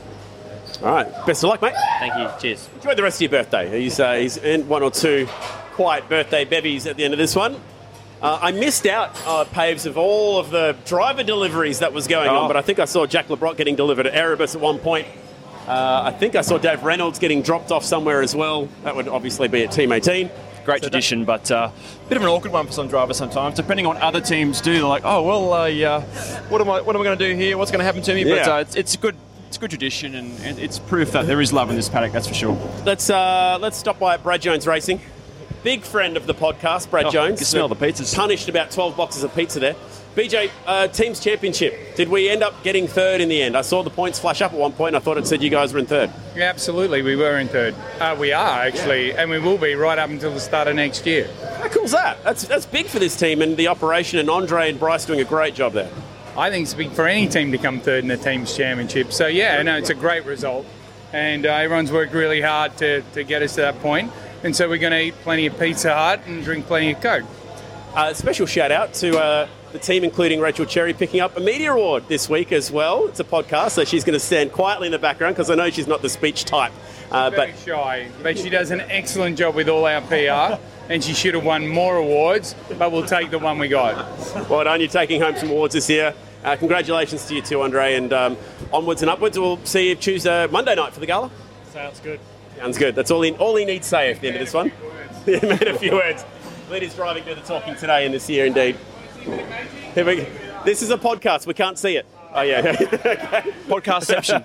All 0.83 0.91
right. 0.93 1.07
Best 1.25 1.43
of 1.43 1.49
luck, 1.49 1.61
mate. 1.61 1.75
Thank 1.99 2.15
you. 2.15 2.27
Cheers. 2.39 2.67
Enjoy 2.75 2.95
the 2.95 3.03
rest 3.03 3.17
of 3.17 3.21
your 3.21 3.29
birthday. 3.43 3.79
He's, 3.81 3.99
uh, 3.99 4.13
he's 4.13 4.43
earned 4.43 4.67
one 4.67 4.81
or 4.81 4.89
two 4.91 5.27
quiet 5.73 6.09
birthday 6.09 6.43
bevies 6.43 6.87
at 6.87 6.97
the 6.97 7.03
end 7.03 7.13
of 7.13 7.17
this 7.19 7.35
one. 7.35 7.55
Uh, 8.21 8.37
I 8.41 8.51
missed 8.51 8.85
out, 8.87 9.15
uh, 9.25 9.45
Paves, 9.45 9.85
of 9.85 9.97
all 9.97 10.37
of 10.39 10.49
the 10.51 10.75
driver 10.85 11.23
deliveries 11.23 11.79
that 11.79 11.93
was 11.93 12.07
going 12.07 12.29
Oh. 12.29 12.39
on, 12.41 12.47
but 12.47 12.57
I 12.57 12.61
think 12.61 12.79
I 12.79 12.85
saw 12.85 13.05
Jack 13.05 13.29
Le 13.29 13.37
Brocq 13.37 13.57
getting 13.57 13.75
delivered 13.75 14.05
at 14.07 14.13
Erebus 14.13 14.53
at 14.55 14.61
one 14.61 14.79
point. 14.79 15.07
Uh, 15.71 16.01
I 16.03 16.11
think 16.11 16.35
I 16.35 16.41
saw 16.41 16.57
Dave 16.57 16.83
Reynolds 16.83 17.17
getting 17.17 17.41
dropped 17.41 17.71
off 17.71 17.85
somewhere 17.85 18.21
as 18.21 18.35
well. 18.35 18.67
That 18.83 18.93
would 18.93 19.07
obviously 19.07 19.47
be 19.47 19.63
at 19.63 19.71
Team 19.71 19.93
18. 19.93 20.29
Great 20.65 20.81
tradition, 20.83 21.23
but 21.23 21.49
uh, 21.49 21.71
a 22.05 22.09
bit 22.09 22.17
of 22.17 22.23
an 22.23 22.29
awkward 22.29 22.51
one 22.51 22.67
for 22.67 22.73
some 22.73 22.89
drivers 22.89 23.15
sometimes, 23.15 23.55
depending 23.55 23.85
on 23.85 23.95
other 23.97 24.19
teams 24.19 24.59
do. 24.59 24.73
They're 24.73 24.83
like, 24.83 25.03
oh 25.05 25.23
well, 25.23 25.53
uh, 25.53 25.65
yeah, 25.67 26.01
what 26.49 26.59
am 26.59 26.69
I, 26.69 26.81
what 26.81 26.93
am 26.95 27.01
I 27.01 27.05
going 27.05 27.17
to 27.17 27.27
do 27.29 27.35
here? 27.35 27.57
What's 27.57 27.71
going 27.71 27.79
to 27.79 27.85
happen 27.85 28.01
to 28.01 28.13
me? 28.13 28.25
But 28.25 28.35
Yeah. 28.35 28.55
uh, 28.55 28.59
it's, 28.59 28.75
it's 28.75 28.93
a 28.95 28.97
good, 28.97 29.15
it's 29.47 29.55
a 29.57 29.59
good 29.61 29.69
tradition, 29.71 30.13
and, 30.15 30.37
and 30.41 30.59
it's 30.59 30.77
proof 30.77 31.13
that 31.13 31.25
there 31.25 31.39
is 31.41 31.51
love 31.53 31.69
in 31.69 31.77
this 31.77 31.87
paddock. 31.89 32.11
That's 32.11 32.27
for 32.27 32.33
sure. 32.33 32.53
Let's 32.85 33.09
uh, 33.09 33.57
let's 33.61 33.77
stop 33.77 33.97
by 33.97 34.15
at 34.15 34.23
Brad 34.23 34.41
Jones 34.41 34.67
Racing. 34.67 34.99
Big 35.63 35.83
friend 35.83 36.17
of 36.17 36.27
the 36.27 36.33
podcast, 36.33 36.89
Brad 36.91 37.05
Oh, 37.05 37.11
Jones. 37.11 37.39
you 37.39 37.45
smell 37.45 37.67
the 37.67 37.75
pizzas. 37.75 38.13
Punished 38.15 38.49
about 38.49 38.71
12 38.71 38.97
boxes 38.97 39.23
of 39.23 39.33
pizza 39.33 39.59
there. 39.59 39.75
BJ, 40.15 40.51
uh, 40.65 40.89
Teams 40.89 41.21
Championship. 41.21 41.95
Did 41.95 42.09
we 42.09 42.27
end 42.27 42.43
up 42.43 42.63
getting 42.63 42.85
third 42.85 43.21
in 43.21 43.29
the 43.29 43.41
end? 43.41 43.55
I 43.55 43.61
saw 43.61 43.81
the 43.81 43.89
points 43.89 44.19
flash 44.19 44.41
up 44.41 44.51
at 44.51 44.59
one 44.59 44.73
point. 44.73 44.89
and 44.89 44.97
I 44.97 44.99
thought 44.99 45.17
it 45.17 45.25
said 45.25 45.41
you 45.41 45.49
guys 45.49 45.71
were 45.71 45.79
in 45.79 45.85
third. 45.85 46.11
Yeah, 46.35 46.49
absolutely, 46.49 47.01
we 47.01 47.15
were 47.15 47.39
in 47.39 47.47
third. 47.47 47.75
Uh, 47.97 48.15
we 48.19 48.33
are 48.33 48.59
actually, 48.59 49.13
and 49.13 49.29
we 49.29 49.39
will 49.39 49.57
be 49.57 49.73
right 49.73 49.97
up 49.97 50.09
until 50.09 50.33
the 50.33 50.39
start 50.41 50.67
of 50.67 50.75
next 50.75 51.05
year. 51.05 51.29
How 51.59 51.69
cool's 51.69 51.91
that? 51.91 52.21
That's 52.25 52.45
that's 52.45 52.65
big 52.65 52.87
for 52.87 52.99
this 52.99 53.15
team 53.15 53.41
and 53.41 53.55
the 53.55 53.69
operation. 53.69 54.19
And 54.19 54.29
Andre 54.29 54.69
and 54.69 54.79
Bryce 54.79 55.05
doing 55.05 55.21
a 55.21 55.25
great 55.25 55.55
job 55.55 55.71
there. 55.71 55.89
I 56.37 56.49
think 56.49 56.63
it's 56.63 56.73
big 56.73 56.91
for 56.91 57.07
any 57.07 57.27
team 57.27 57.53
to 57.53 57.57
come 57.57 57.79
third 57.79 58.03
in 58.03 58.09
the 58.09 58.17
team's 58.17 58.55
championship. 58.55 59.13
So 59.13 59.27
yeah, 59.27 59.61
no, 59.61 59.77
it's 59.77 59.91
a 59.91 59.95
great 59.95 60.25
result, 60.25 60.65
and 61.13 61.45
uh, 61.45 61.53
everyone's 61.53 61.91
worked 61.91 62.13
really 62.13 62.41
hard 62.41 62.75
to, 62.77 63.01
to 63.13 63.23
get 63.23 63.41
us 63.41 63.55
to 63.55 63.61
that 63.61 63.79
point. 63.79 64.11
And 64.43 64.53
so 64.55 64.67
we're 64.67 64.77
going 64.77 64.91
to 64.91 65.01
eat 65.01 65.13
plenty 65.23 65.45
of 65.45 65.57
Pizza 65.57 65.93
Hut 65.93 66.21
and 66.25 66.43
drink 66.43 66.65
plenty 66.65 66.91
of 66.91 67.01
Coke. 67.01 67.25
Uh, 67.93 68.13
special 68.13 68.45
shout 68.45 68.71
out 68.71 68.93
to 68.95 69.17
uh, 69.19 69.47
the 69.73 69.79
team, 69.79 70.03
including 70.03 70.39
Rachel 70.39 70.65
Cherry, 70.65 70.93
picking 70.93 71.19
up 71.19 71.37
a 71.37 71.39
media 71.39 71.73
award 71.73 72.07
this 72.07 72.29
week 72.29 72.51
as 72.51 72.71
well. 72.71 73.07
It's 73.07 73.19
a 73.19 73.23
podcast, 73.23 73.71
so 73.71 73.83
she's 73.83 74.03
going 74.03 74.13
to 74.13 74.19
stand 74.19 74.51
quietly 74.51 74.87
in 74.87 74.91
the 74.91 74.99
background 74.99 75.35
because 75.35 75.49
I 75.49 75.55
know 75.55 75.69
she's 75.69 75.87
not 75.87 76.01
the 76.01 76.09
speech 76.09 76.45
type. 76.45 76.71
Uh, 77.11 77.29
but 77.29 77.49
Very 77.51 77.77
shy, 77.77 78.07
but 78.23 78.37
she 78.37 78.49
does 78.49 78.71
an 78.71 78.81
excellent 78.81 79.37
job 79.37 79.55
with 79.55 79.69
all 79.69 79.85
our 79.85 80.01
PR. 80.01 80.59
And 80.89 81.01
she 81.01 81.13
should 81.13 81.35
have 81.35 81.45
won 81.45 81.67
more 81.69 81.95
awards, 81.95 82.53
but 82.77 82.91
we'll 82.91 83.05
take 83.05 83.31
the 83.31 83.39
one 83.39 83.59
we 83.59 83.69
got. 83.69 83.95
well 84.49 84.63
done, 84.63 84.81
you're 84.81 84.89
taking 84.89 85.21
home 85.21 85.37
some 85.37 85.49
awards 85.49 85.73
this 85.73 85.89
year. 85.89 86.13
Uh, 86.43 86.55
congratulations 86.57 87.25
to 87.27 87.35
you 87.35 87.41
too, 87.41 87.61
Andre, 87.61 87.93
and 87.93 88.11
um, 88.11 88.37
onwards 88.73 89.01
and 89.01 89.09
upwards. 89.09 89.39
We'll 89.39 89.63
see 89.63 89.89
you 89.89 89.95
Tuesday, 89.95 90.47
Monday 90.47 90.75
night 90.75 90.91
for 90.93 90.99
the 90.99 91.05
gala. 91.05 91.31
Sounds 91.71 91.99
good. 92.01 92.19
Sounds 92.57 92.77
good. 92.77 92.95
That's 92.95 93.09
all 93.09 93.21
he, 93.21 93.31
all 93.33 93.55
he 93.55 93.63
needs 93.63 93.85
to 93.85 93.89
say 93.89 94.11
at 94.11 94.19
the 94.19 94.27
end 94.27 94.37
of 94.37 94.41
this 94.41 94.53
one. 94.53 94.71
he 95.25 95.39
made 95.39 95.67
a 95.67 95.77
few 95.77 95.93
words. 95.93 96.25
Leaders 96.69 96.95
driving 96.95 97.23
do 97.23 97.35
the 97.35 97.41
talking 97.41 97.75
today 97.75 98.05
and 98.05 98.13
this 98.13 98.29
year, 98.29 98.45
indeed. 98.45 98.77
Here 99.21 100.05
we, 100.05 100.15
go. 100.17 100.25
this 100.65 100.81
is 100.81 100.89
a 100.89 100.97
podcast. 100.97 101.45
We 101.45 101.53
can't 101.53 101.77
see 101.77 101.95
it. 101.95 102.05
Oh 102.33 102.41
yeah. 102.41 102.59
okay. 102.81 103.51
Podcastception. 103.67 104.41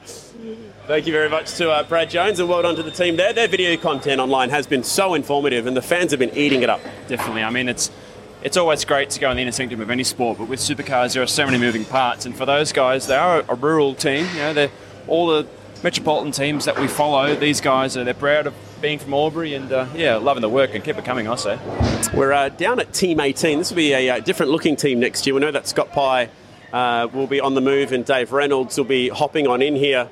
Thank 0.86 1.06
you 1.06 1.12
very 1.12 1.28
much 1.28 1.54
to 1.54 1.70
uh, 1.70 1.82
Brad 1.82 2.08
Jones 2.08 2.40
and 2.40 2.48
well 2.48 2.62
done 2.62 2.76
to 2.76 2.82
the 2.82 2.90
team 2.90 3.16
there. 3.16 3.32
Their 3.32 3.48
video 3.48 3.76
content 3.76 4.20
online 4.20 4.50
has 4.50 4.66
been 4.66 4.82
so 4.82 5.14
informative 5.14 5.66
and 5.66 5.76
the 5.76 5.82
fans 5.82 6.12
have 6.12 6.20
been 6.20 6.34
eating 6.34 6.62
it 6.62 6.70
up. 6.70 6.80
Definitely. 7.08 7.42
I 7.42 7.50
mean, 7.50 7.68
it's 7.68 7.90
it's 8.42 8.56
always 8.56 8.84
great 8.86 9.10
to 9.10 9.20
go 9.20 9.30
in 9.30 9.36
the 9.36 9.42
inner 9.42 9.52
sanctum 9.52 9.82
of 9.82 9.90
any 9.90 10.04
sport, 10.04 10.38
but 10.38 10.48
with 10.48 10.60
supercars, 10.60 11.12
there 11.12 11.22
are 11.22 11.26
so 11.26 11.44
many 11.44 11.58
moving 11.58 11.84
parts. 11.84 12.24
And 12.24 12.34
for 12.34 12.46
those 12.46 12.72
guys, 12.72 13.06
they 13.06 13.16
are 13.16 13.40
a, 13.40 13.44
a 13.50 13.54
rural 13.54 13.94
team. 13.94 14.26
You 14.32 14.38
know, 14.40 14.52
they're 14.54 14.70
all 15.08 15.26
the 15.26 15.46
metropolitan 15.82 16.32
teams 16.32 16.64
that 16.64 16.78
we 16.78 16.88
follow. 16.88 17.34
These 17.34 17.60
guys 17.60 17.96
are 17.96 18.04
they're 18.04 18.14
proud 18.14 18.46
of 18.46 18.54
being 18.80 18.98
from 18.98 19.14
Albury, 19.14 19.54
and 19.54 19.70
uh, 19.72 19.86
yeah, 19.94 20.16
loving 20.16 20.40
the 20.40 20.48
work 20.48 20.74
and 20.74 20.82
keep 20.82 20.96
it 20.96 21.04
coming. 21.04 21.28
I 21.28 21.36
say. 21.36 21.58
We're 22.14 22.32
uh, 22.32 22.48
down 22.48 22.80
at 22.80 22.92
Team 22.92 23.20
18. 23.20 23.58
This 23.58 23.70
will 23.70 23.76
be 23.76 23.92
a, 23.92 24.10
uh 24.10 24.20
different 24.20 24.50
looking 24.50 24.76
team 24.76 25.00
next 25.00 25.26
year. 25.26 25.34
We 25.34 25.40
know 25.40 25.50
that 25.50 25.68
Scott 25.68 25.92
Pye 25.92 26.28
uh, 26.72 27.08
will 27.12 27.26
be 27.26 27.40
on 27.40 27.54
the 27.54 27.60
move 27.60 27.92
and 27.92 28.04
Dave 28.04 28.32
Reynolds 28.32 28.76
will 28.78 28.84
be 28.84 29.08
hopping 29.08 29.46
on 29.46 29.62
in 29.62 29.76
here. 29.76 30.08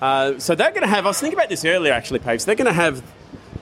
Uh, 0.00 0.38
so 0.38 0.54
they're 0.54 0.70
going 0.70 0.82
to 0.82 0.88
have, 0.88 1.06
I 1.06 1.08
was 1.08 1.20
thinking 1.20 1.38
about 1.38 1.48
this 1.48 1.64
earlier 1.64 1.92
actually, 1.92 2.18
Paves, 2.20 2.44
they're 2.44 2.54
going 2.54 2.66
to 2.66 2.72
have 2.72 3.02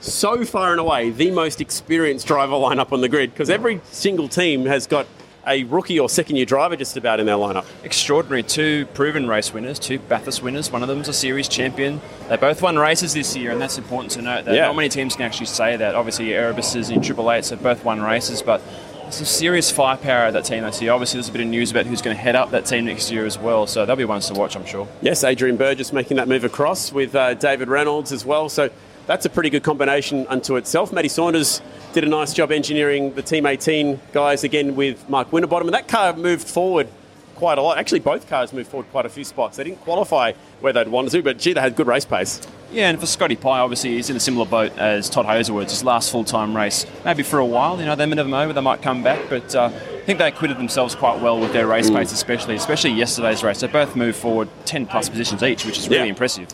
so 0.01 0.43
far 0.43 0.71
and 0.71 0.79
away 0.79 1.09
the 1.09 1.31
most 1.31 1.61
experienced 1.61 2.27
driver 2.27 2.53
lineup 2.53 2.91
on 2.91 3.01
the 3.01 3.07
grid 3.07 3.31
because 3.31 3.49
every 3.49 3.79
single 3.85 4.27
team 4.27 4.65
has 4.65 4.87
got 4.87 5.07
a 5.47 5.63
rookie 5.65 5.99
or 5.99 6.09
second 6.09 6.35
year 6.37 6.45
driver 6.45 6.75
just 6.75 6.95
about 6.97 7.19
in 7.19 7.25
their 7.25 7.35
lineup. 7.35 7.65
Extraordinary. 7.83 8.43
Two 8.43 8.85
proven 8.93 9.27
race 9.27 9.53
winners, 9.53 9.79
two 9.79 9.99
Bathurst 9.99 10.41
winners. 10.41 10.71
One 10.71 10.81
of 10.81 10.87
them's 10.87 11.07
a 11.07 11.13
series 11.13 11.47
champion. 11.47 12.01
They 12.29 12.37
both 12.37 12.61
won 12.61 12.77
races 12.77 13.13
this 13.13 13.35
year, 13.35 13.51
and 13.51 13.61
that's 13.61 13.77
important 13.77 14.11
to 14.13 14.21
note. 14.21 14.45
That 14.45 14.55
Yeah. 14.55 14.67
not 14.67 14.75
many 14.75 14.89
teams 14.89 15.15
can 15.15 15.25
actually 15.25 15.47
say 15.47 15.75
that. 15.75 15.95
Obviously, 15.95 16.33
Erebus 16.33 16.75
is 16.75 16.89
in 16.89 17.01
Triple 17.01 17.31
Eights 17.31 17.49
have 17.49 17.61
both 17.61 17.83
won 17.83 18.01
races, 18.01 18.41
but 18.41 18.61
there's 19.01 19.15
some 19.15 19.25
serious 19.25 19.69
firepower 19.69 20.25
at 20.27 20.33
that 20.33 20.45
team 20.45 20.63
this 20.63 20.81
year. 20.81 20.91
Obviously, 20.93 21.17
there's 21.17 21.29
a 21.29 21.31
bit 21.33 21.41
of 21.41 21.47
news 21.47 21.71
about 21.71 21.85
who's 21.85 22.01
going 22.01 22.15
to 22.15 22.21
head 22.21 22.35
up 22.35 22.51
that 22.51 22.65
team 22.65 22.85
next 22.85 23.11
year 23.11 23.25
as 23.25 23.37
well, 23.37 23.67
so 23.67 23.85
they'll 23.85 23.95
be 23.97 24.05
ones 24.05 24.27
to 24.27 24.33
watch, 24.33 24.55
I'm 24.55 24.65
sure. 24.65 24.87
Yes, 25.01 25.23
Adrian 25.23 25.57
Burgess 25.57 25.91
making 25.91 26.17
that 26.17 26.27
move 26.29 26.43
across 26.45 26.91
with 26.93 27.13
uh, 27.15 27.33
David 27.33 27.67
Reynolds 27.67 28.11
as 28.13 28.25
well. 28.25 28.47
So 28.47 28.69
that's 29.07 29.25
a 29.25 29.29
pretty 29.29 29.49
good 29.49 29.63
combination 29.63 30.25
unto 30.27 30.55
itself. 30.55 30.93
Matty 30.93 31.09
Saunders 31.09 31.61
did 31.93 32.03
a 32.03 32.07
nice 32.07 32.33
job 32.33 32.51
engineering 32.51 33.13
the 33.13 33.21
Team 33.21 33.45
18 33.45 33.99
guys 34.11 34.43
again 34.43 34.75
with 34.75 35.07
Mark 35.09 35.31
Winterbottom, 35.31 35.67
and 35.67 35.75
that 35.75 35.87
car 35.87 36.13
moved 36.13 36.47
forward 36.47 36.87
quite 37.35 37.57
a 37.57 37.61
lot. 37.61 37.77
Actually, 37.77 37.99
both 37.99 38.29
cars 38.29 38.53
moved 38.53 38.69
forward 38.69 38.89
quite 38.91 39.05
a 39.05 39.09
few 39.09 39.23
spots. 39.23 39.57
They 39.57 39.63
didn't 39.65 39.81
qualify 39.81 40.31
where 40.61 40.71
they'd 40.71 40.87
wanted 40.87 41.11
to, 41.11 41.21
but 41.23 41.37
gee, 41.39 41.53
they 41.53 41.59
had 41.61 41.75
good 41.75 41.87
race 41.87 42.05
pace. 42.05 42.39
Yeah, 42.71 42.89
and 42.89 42.99
for 42.99 43.05
Scotty 43.05 43.35
Pye, 43.35 43.59
obviously, 43.59 43.91
he's 43.91 44.09
in 44.09 44.15
a 44.15 44.19
similar 44.19 44.45
boat 44.45 44.75
as 44.77 45.09
Todd 45.09 45.25
Hazelwood. 45.25 45.63
It's 45.63 45.73
his 45.73 45.83
last 45.83 46.11
full 46.11 46.23
time 46.23 46.55
race. 46.55 46.85
Maybe 47.05 47.21
for 47.23 47.39
a 47.39 47.45
while, 47.45 47.77
you 47.79 47.85
know, 47.85 47.95
they 47.95 48.05
never 48.05 48.27
know, 48.29 48.51
they 48.51 48.61
might 48.61 48.81
come 48.81 49.03
back, 49.03 49.19
but 49.29 49.53
uh, 49.53 49.65
I 49.65 50.05
think 50.05 50.19
they 50.19 50.27
acquitted 50.29 50.57
themselves 50.57 50.95
quite 50.95 51.21
well 51.21 51.39
with 51.39 51.53
their 51.53 51.67
race 51.67 51.89
pace, 51.89 52.11
especially 52.11 52.55
especially 52.55 52.91
yesterday's 52.91 53.43
race. 53.43 53.59
They 53.59 53.67
both 53.67 53.95
moved 53.95 54.17
forward 54.17 54.49
10 54.65 54.87
plus 54.87 55.09
positions 55.09 55.43
each, 55.43 55.65
which 55.65 55.77
is 55.77 55.87
really 55.87 56.03
Yeah. 56.03 56.09
impressive. 56.09 56.47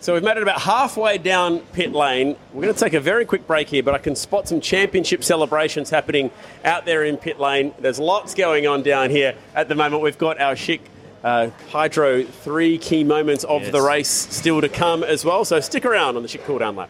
So 0.00 0.14
we've 0.14 0.22
made 0.22 0.38
it 0.38 0.42
about 0.42 0.62
halfway 0.62 1.18
down 1.18 1.58
pit 1.74 1.92
lane. 1.92 2.34
We're 2.54 2.62
going 2.62 2.72
to 2.74 2.80
take 2.80 2.94
a 2.94 3.00
very 3.00 3.26
quick 3.26 3.46
break 3.46 3.68
here, 3.68 3.82
but 3.82 3.94
I 3.94 3.98
can 3.98 4.16
spot 4.16 4.48
some 4.48 4.58
championship 4.58 5.22
celebrations 5.22 5.90
happening 5.90 6.30
out 6.64 6.86
there 6.86 7.04
in 7.04 7.18
pit 7.18 7.38
lane. 7.38 7.74
There's 7.78 7.98
lots 7.98 8.34
going 8.34 8.66
on 8.66 8.82
down 8.82 9.10
here 9.10 9.34
at 9.54 9.68
the 9.68 9.74
moment. 9.74 10.02
We've 10.02 10.16
got 10.16 10.40
our 10.40 10.54
Schick 10.54 10.80
uh, 11.22 11.50
Hydro 11.68 12.24
three 12.24 12.78
key 12.78 13.04
moments 13.04 13.44
of 13.44 13.60
Yes. 13.62 13.72
the 13.72 13.82
race 13.82 14.08
still 14.08 14.62
to 14.62 14.70
come 14.70 15.04
as 15.04 15.22
well. 15.22 15.44
So 15.44 15.60
stick 15.60 15.84
around 15.84 16.16
on 16.16 16.22
the 16.22 16.28
Schick 16.28 16.44
cool 16.44 16.58
down 16.58 16.76
lap. 16.76 16.88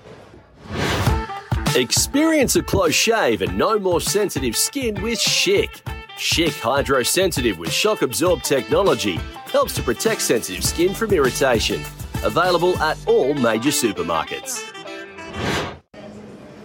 Experience 1.75 2.55
a 2.55 2.63
close 2.63 2.95
shave 2.95 3.43
and 3.43 3.59
no 3.59 3.77
more 3.77 4.01
sensitive 4.01 4.57
skin 4.57 5.03
with 5.03 5.19
Schick. 5.19 5.81
Schick 6.17 6.61
Hydro 6.61 7.03
Sensitive 7.03 7.59
with 7.59 7.73
shock 7.73 8.03
absorb 8.03 8.43
technology 8.43 9.19
helps 9.47 9.75
to 9.75 9.83
protect 9.83 10.23
sensitive 10.23 10.63
skin 10.65 10.95
from 10.95 11.11
irritation. 11.13 11.83
Available 12.23 12.79
at 12.79 12.99
all 13.07 13.33
major 13.33 13.71
supermarkets. 13.71 14.63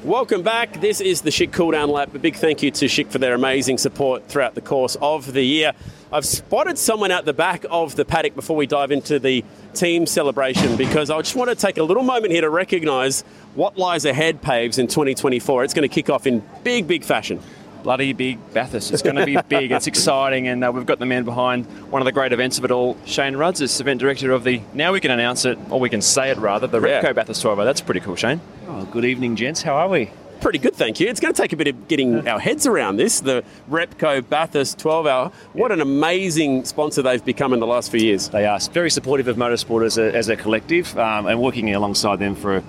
Welcome 0.03 0.43
back. 0.43 0.81
This 0.81 0.99
is 1.01 1.21
the 1.21 1.29
Schick 1.29 1.53
Cool 1.53 1.71
Down 1.71 1.89
Lap. 1.89 2.13
A 2.13 2.19
big 2.19 2.35
thank 2.35 2.61
you 2.61 2.69
to 2.71 2.85
Schick 2.85 3.07
for 3.07 3.19
their 3.19 3.33
amazing 3.33 3.77
support 3.77 4.27
throughout 4.27 4.53
the 4.53 4.61
course 4.61 4.97
of 5.01 5.33
the 5.33 5.41
year. 5.41 5.71
I've 6.11 6.25
spotted 6.25 6.77
someone 6.77 7.09
out 7.09 7.25
the 7.25 7.33
back 7.33 7.65
of 7.71 7.95
the 7.95 8.05
paddock 8.05 8.35
before 8.35 8.55
we 8.55 8.67
dive 8.67 8.91
into 8.91 9.17
the 9.17 9.43
team 9.73 10.05
celebration 10.05 10.75
because 10.75 11.09
I 11.09 11.17
just 11.21 11.35
want 11.35 11.49
to 11.49 11.55
take 11.55 11.77
a 11.77 11.83
little 11.83 12.03
moment 12.03 12.33
here 12.33 12.41
to 12.41 12.49
recognise 12.49 13.21
what 13.55 13.77
lies 13.77 14.05
ahead, 14.05 14.41
Paves, 14.41 14.77
in 14.77 14.87
2024. 14.87 15.63
It's 15.63 15.73
going 15.73 15.87
to 15.87 15.93
kick 15.93 16.09
off 16.09 16.27
in 16.27 16.43
big, 16.63 16.85
big 16.85 17.03
fashion. 17.03 17.39
Bloody 17.85 18.13
big 18.13 18.39
Bathurst. 18.51 18.91
It's 18.91 19.03
going 19.03 19.15
to 19.15 19.27
be 19.27 19.37
big. 19.47 19.71
It's 19.71 19.85
exciting, 19.85 20.47
and 20.47 20.63
uh, 20.63 20.71
we've 20.71 20.87
got 20.87 20.97
the 20.97 21.05
man 21.05 21.23
behind 21.23 21.67
one 21.91 22.01
of 22.01 22.07
the 22.07 22.11
great 22.11 22.33
events 22.33 22.57
of 22.57 22.65
it 22.65 22.71
all, 22.71 22.97
Shane 23.05 23.35
Rudzis, 23.35 23.61
is 23.61 23.79
event 23.79 23.99
director 23.99 24.31
of 24.31 24.43
the. 24.43 24.59
Now 24.73 24.91
we 24.91 24.99
can 24.99 25.11
announce 25.11 25.45
it, 25.45 25.59
or 25.69 25.79
we 25.79 25.87
can 25.91 26.01
say 26.01 26.31
it 26.31 26.39
rather, 26.39 26.65
the 26.65 26.81
Yeah. 26.81 27.03
Repco 27.03 27.13
Bathurst 27.13 27.43
12. 27.43 27.59
That's 27.59 27.81
pretty 27.81 27.99
cool, 27.99 28.15
Shane. 28.15 28.41
Oh, 28.67 28.85
good 28.85 29.05
evening, 29.05 29.35
gents. 29.35 29.61
How 29.61 29.75
are 29.75 29.87
we? 29.87 30.09
Pretty 30.41 30.57
good, 30.57 30.73
thank 30.73 30.99
you. 30.99 31.07
It's 31.07 31.19
going 31.19 31.35
to 31.35 31.39
take 31.39 31.53
a 31.53 31.55
bit 31.55 31.67
of 31.67 31.87
getting 31.87 32.27
our 32.27 32.39
heads 32.39 32.65
around 32.65 32.97
this. 32.97 33.19
The 33.19 33.43
Repco 33.69 34.27
Bathurst 34.27 34.79
12 34.79 35.05
hour. 35.05 35.31
What 35.53 35.71
an 35.71 35.79
amazing 35.79 36.65
sponsor 36.65 37.03
they've 37.03 37.23
become 37.23 37.53
in 37.53 37.59
the 37.59 37.67
last 37.67 37.91
few 37.91 37.99
years. 38.01 38.29
They 38.29 38.47
are 38.47 38.59
very 38.71 38.89
supportive 38.89 39.27
of 39.27 39.37
motorsport 39.37 39.85
as 39.85 39.99
a, 39.99 40.11
as 40.11 40.27
a 40.29 40.35
collective 40.35 40.97
um, 40.97 41.27
and 41.27 41.39
working 41.39 41.71
alongside 41.75 42.17
them 42.17 42.33
for 42.35 42.63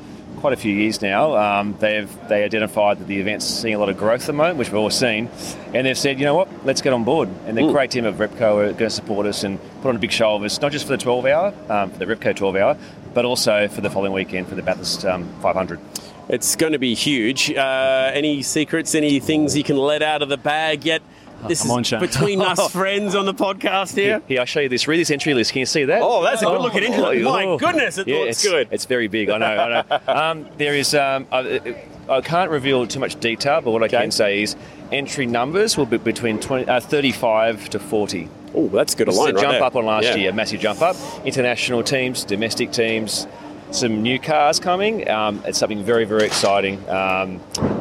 quite 0.46 0.52
a 0.52 0.62
few 0.62 0.76
years 0.76 1.02
now. 1.02 1.34
Um, 1.34 1.74
they've 1.80 2.08
they 2.28 2.44
identified 2.44 3.00
that 3.00 3.08
the 3.08 3.18
event's 3.18 3.44
seeing 3.44 3.74
a 3.74 3.80
lot 3.80 3.88
of 3.88 3.98
growth 3.98 4.20
at 4.20 4.26
the 4.28 4.32
moment, 4.32 4.58
which 4.58 4.68
we've 4.68 4.78
all 4.78 4.90
seen, 4.90 5.28
and 5.74 5.84
they've 5.84 5.98
said, 5.98 6.20
you 6.20 6.24
know 6.24 6.36
what, 6.36 6.64
let's 6.64 6.80
get 6.80 6.92
on 6.92 7.02
board. 7.02 7.28
And 7.46 7.58
the 7.58 7.62
great 7.72 7.90
team 7.90 8.04
of 8.04 8.14
Repco 8.14 8.58
are 8.58 8.66
going 8.66 8.76
to 8.76 8.90
support 8.90 9.26
us 9.26 9.42
and 9.42 9.58
put 9.82 9.88
on 9.88 9.96
a 9.96 9.98
big 9.98 10.12
show 10.12 10.36
of 10.36 10.44
us, 10.44 10.60
not 10.60 10.70
just 10.70 10.84
for 10.84 10.92
the 10.92 10.98
12 10.98 11.26
hour, 11.26 11.54
um, 11.68 11.90
for 11.90 11.98
the 11.98 12.04
Repco 12.04 12.36
12 12.36 12.54
hour, 12.54 12.78
but 13.12 13.24
also 13.24 13.66
for 13.66 13.80
the 13.80 13.90
following 13.90 14.12
weekend 14.12 14.46
for 14.46 14.54
the 14.54 14.62
Bathurst 14.62 15.04
um, 15.04 15.28
500. 15.42 15.80
It's 16.28 16.54
going 16.54 16.74
to 16.74 16.78
be 16.78 16.94
huge. 16.94 17.50
Uh, 17.52 18.12
any 18.14 18.42
secrets, 18.42 18.94
any 18.94 19.18
things 19.18 19.56
you 19.56 19.64
can 19.64 19.76
let 19.76 20.00
out 20.00 20.22
of 20.22 20.28
the 20.28 20.36
bag 20.36 20.84
yet? 20.84 21.02
This 21.48 21.60
come 21.62 21.70
is 21.70 21.76
on, 21.76 21.84
Shane. 21.84 22.00
between 22.00 22.40
us 22.42 22.70
friends 22.72 23.14
on 23.14 23.26
the 23.26 23.34
podcast 23.34 23.94
here. 23.94 24.22
Here, 24.26 24.40
I'll 24.40 24.46
show 24.46 24.60
you 24.60 24.68
this. 24.68 24.88
Read 24.88 24.98
this 24.98 25.10
entry 25.10 25.34
list. 25.34 25.52
Can 25.52 25.60
you 25.60 25.66
see 25.66 25.84
that? 25.84 26.00
Oh, 26.02 26.22
that's 26.22 26.42
a 26.42 26.46
good 26.46 26.60
looking. 26.60 26.94
Oh, 26.94 27.12
My 27.30 27.44
oh. 27.44 27.58
goodness, 27.58 27.98
it 27.98 28.08
Yeah, 28.08 28.16
looks 28.18 28.30
it's, 28.30 28.42
good. 28.48 28.68
It's 28.70 28.84
very 28.86 29.06
big. 29.08 29.30
I 29.30 29.38
know. 29.38 29.46
I 29.46 29.84
know. 29.88 30.00
um, 30.12 30.46
there 30.56 30.74
is. 30.74 30.94
Um, 30.94 31.26
I, 31.30 31.76
I 32.08 32.20
can't 32.20 32.50
reveal 32.50 32.86
too 32.86 33.00
much 33.00 33.18
detail, 33.20 33.60
but 33.60 33.70
what 33.72 33.82
I 33.82 33.86
Okay. 33.86 34.00
can 34.00 34.10
say 34.12 34.42
is 34.42 34.54
entry 34.92 35.26
numbers 35.26 35.76
will 35.76 35.86
be 35.86 35.98
between 35.98 36.38
20, 36.40 36.66
uh, 36.68 36.80
35 36.80 37.68
to 37.70 37.78
40. 37.80 38.28
Oh, 38.54 38.68
that's 38.68 38.94
good 38.94 39.08
This 39.08 39.14
is 39.14 39.18
alone 39.18 39.30
a 39.30 39.34
right 39.34 39.40
jump 39.42 39.52
there. 39.54 39.62
up 39.64 39.76
on 39.76 39.84
last 39.86 40.04
Yeah. 40.04 40.14
year, 40.16 40.30
a 40.30 40.32
massive 40.32 40.60
jump 40.60 40.80
up. 40.82 40.96
International 41.24 41.82
teams, 41.82 42.24
domestic 42.24 42.70
teams, 42.72 43.26
some 43.72 44.02
new 44.02 44.18
cars 44.20 44.60
coming. 44.60 45.08
Um, 45.10 45.42
it's 45.44 45.58
something 45.58 45.82
very, 45.82 46.04
very 46.04 46.24
exciting. 46.24 46.78
Um, 46.88 47.40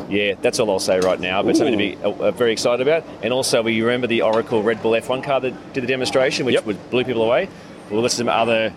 yeah, 0.10 0.36
that's 0.42 0.60
all 0.60 0.70
I'll 0.70 0.80
say 0.80 1.00
right 1.00 1.20
now, 1.20 1.42
but 1.44 1.58
something 1.58 1.72
to 1.72 1.78
be 1.78 1.98
uh, 2.04 2.32
very 2.32 2.52
excited 2.52 2.86
about. 2.86 3.04
And 3.24 3.34
also, 3.34 3.62
we 3.62 3.82
remember 3.82 4.08
the 4.08 4.22
Oracle 4.22 4.62
Red 4.64 4.82
Bull 4.82 4.92
F1 4.92 5.24
car 5.24 5.40
that 5.42 5.74
did 5.74 5.84
the 5.84 5.88
demonstration, 5.88 6.46
which 6.46 6.54
Yep. 6.56 6.66
would 6.66 6.90
blew 6.90 7.04
people 7.04 7.24
away. 7.24 7.50
We'll 7.90 8.02
list 8.02 8.18
some 8.18 8.30
other 8.30 8.74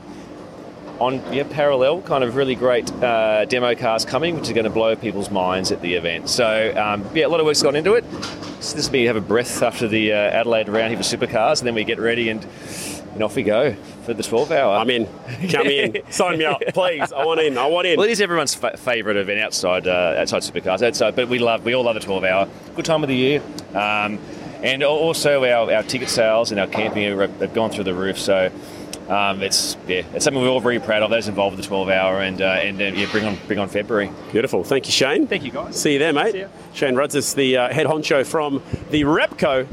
on 1.01 1.23
yeah, 1.33 1.45
parallel 1.49 2.03
kind 2.03 2.25
of 2.25 2.35
really 2.35 2.57
great 2.57 2.91
uh, 2.95 3.45
demo 3.45 3.75
cars 3.75 4.05
coming, 4.05 4.35
which 4.35 4.49
is 4.49 4.53
going 4.53 4.65
to 4.65 4.71
blow 4.71 4.97
people's 4.97 5.31
minds 5.31 5.71
at 5.71 5.81
the 5.81 5.95
event. 5.95 6.29
So 6.29 6.75
um, 6.77 7.09
yeah, 7.15 7.27
a 7.27 7.29
lot 7.29 7.41
of 7.41 7.47
work's 7.47 7.63
gone 7.63 7.77
into 7.77 7.95
it. 7.95 8.05
So 8.61 8.77
this 8.77 8.87
will 8.87 8.93
be 8.93 9.05
have 9.05 9.15
a 9.17 9.21
breath 9.21 9.63
after 9.63 9.87
the 9.87 10.13
uh, 10.13 10.17
Adelaide 10.17 10.69
round 10.69 10.93
here 10.93 10.97
for 10.97 11.05
supercars, 11.05 11.61
and 11.61 11.69
then 11.69 11.75
we 11.75 11.85
get 11.85 12.01
ready 12.01 12.29
and, 12.31 12.45
and 13.15 13.23
off 13.23 13.37
we 13.37 13.43
go 13.43 13.75
for 14.05 14.15
the 14.15 14.23
12 14.23 14.53
hour. 14.53 14.77
I'm 14.77 14.91
in. 14.91 15.07
Come 15.51 15.67
in. 15.67 16.03
Sign 16.11 16.39
me 16.39 16.45
up, 16.45 16.63
please. 16.69 17.13
I 17.13 17.25
want 17.25 17.41
in. 17.41 17.59
I 17.59 17.67
want 17.67 17.87
in. 17.87 17.97
Well, 17.97 18.07
it 18.07 18.13
is 18.13 18.21
everyone's 18.21 18.55
fa- 18.55 18.77
favourite 18.77 19.17
event 19.17 19.41
outside 19.41 19.87
uh, 19.87 20.17
outside 20.19 20.43
supercars. 20.43 20.87
Outside, 20.87 21.17
but 21.17 21.29
we 21.29 21.39
love 21.39 21.65
we 21.65 21.75
all 21.75 21.85
love 21.85 21.95
the 21.95 22.01
12 22.01 22.25
hour. 22.25 22.49
Good 22.75 22.85
time 22.85 23.03
of 23.03 23.09
the 23.09 23.17
year. 23.17 23.43
Um, 23.75 24.19
and 24.63 24.83
also 24.83 25.45
our, 25.45 25.73
our 25.73 25.83
ticket 25.83 26.09
sales 26.09 26.51
and 26.51 26.61
our 26.61 26.67
camping 26.67 27.17
have 27.19 27.55
gone 27.55 27.71
through 27.71 27.85
the 27.85 27.95
roof. 27.95 28.19
So 28.19 28.51
um, 29.09 29.43
it's 29.43 29.77
yeah, 29.87 30.03
it's 30.13 30.25
something 30.25 30.43
we're 30.43 30.51
all 30.51 30.61
very 30.61 30.81
proud 30.81 31.03
of. 31.03 31.11
Those 31.11 31.29
involved 31.29 31.57
with 31.57 31.65
the 31.65 31.69
12 31.69 31.89
hour 31.89 32.21
and 32.21 32.43
uh, 32.43 32.45
and 32.45 32.81
uh, 32.81 32.85
yeah, 32.85 33.11
bring 33.11 33.25
on 33.25 33.39
bring 33.47 33.59
on 33.59 33.69
February. 33.69 34.11
Beautiful. 34.33 34.65
Thank 34.65 34.87
you, 34.87 34.93
Shane. 34.93 35.27
Thank 35.27 35.45
you, 35.45 35.51
guys. 35.51 35.81
See 35.81 35.95
you 35.95 35.99
there, 35.99 36.13
mate. 36.13 36.33
See 36.33 36.41
ya. 36.41 36.49
Shane 36.75 36.95
Rudzis 36.95 37.17
is 37.17 37.35
the 37.35 37.57
uh, 37.57 37.73
head 37.73 37.87
honcho 37.87 38.27
from 38.27 38.63
the 38.91 39.03
Repco 39.03 39.67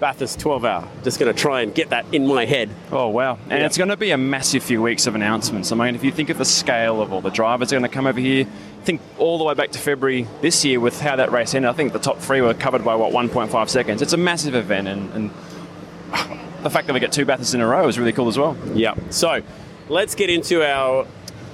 Bathurst 0.00 0.38
12 0.40 0.64
hour. 0.64 0.88
Just 1.04 1.18
going 1.18 1.34
to 1.34 1.38
try 1.40 1.62
and 1.62 1.74
get 1.74 1.90
that 1.90 2.04
in 2.12 2.26
my 2.26 2.44
head. 2.44 2.68
Oh, 2.92 3.08
wow. 3.08 3.38
And 3.48 3.60
Yeah. 3.60 3.66
it's 3.66 3.78
going 3.78 3.88
to 3.90 3.96
be 3.96 4.10
a 4.10 4.16
massive 4.18 4.62
few 4.62 4.82
weeks 4.82 5.06
of 5.06 5.14
announcements. 5.14 5.72
I 5.72 5.76
mean, 5.76 5.94
if 5.94 6.04
you 6.04 6.12
think 6.12 6.28
of 6.30 6.38
the 6.38 6.44
scale 6.44 7.00
of 7.00 7.12
all 7.12 7.20
the 7.20 7.30
drivers 7.30 7.72
are 7.72 7.76
going 7.78 7.88
to 7.88 7.94
come 7.94 8.06
over 8.06 8.20
here, 8.20 8.46
think 8.84 9.00
all 9.18 9.38
the 9.38 9.44
way 9.44 9.54
back 9.54 9.70
to 9.72 9.78
February 9.78 10.26
this 10.42 10.64
year 10.64 10.78
with 10.80 11.00
how 11.00 11.16
that 11.16 11.32
race 11.32 11.54
ended. 11.54 11.68
I 11.70 11.72
think 11.72 11.92
the 11.92 11.98
top 11.98 12.18
three 12.18 12.40
were 12.40 12.54
covered 12.54 12.84
by, 12.84 12.94
what, 12.94 13.12
1.5 13.12 13.68
seconds. 13.68 14.02
It's 14.02 14.12
a 14.12 14.16
massive 14.18 14.54
event, 14.54 14.86
and, 14.88 15.12
and 15.12 15.30
the 16.62 16.70
fact 16.70 16.86
that 16.86 16.92
we 16.92 17.00
get 17.00 17.12
two 17.12 17.24
Bathursts 17.26 17.54
in 17.54 17.60
a 17.60 17.66
row 17.66 17.88
is 17.88 17.98
really 17.98 18.12
cool 18.12 18.28
as 18.28 18.38
well. 18.38 18.56
Yeah. 18.74 18.94
So 19.10 19.40
let's 19.88 20.14
get 20.14 20.30
into 20.30 20.62
our 20.62 21.06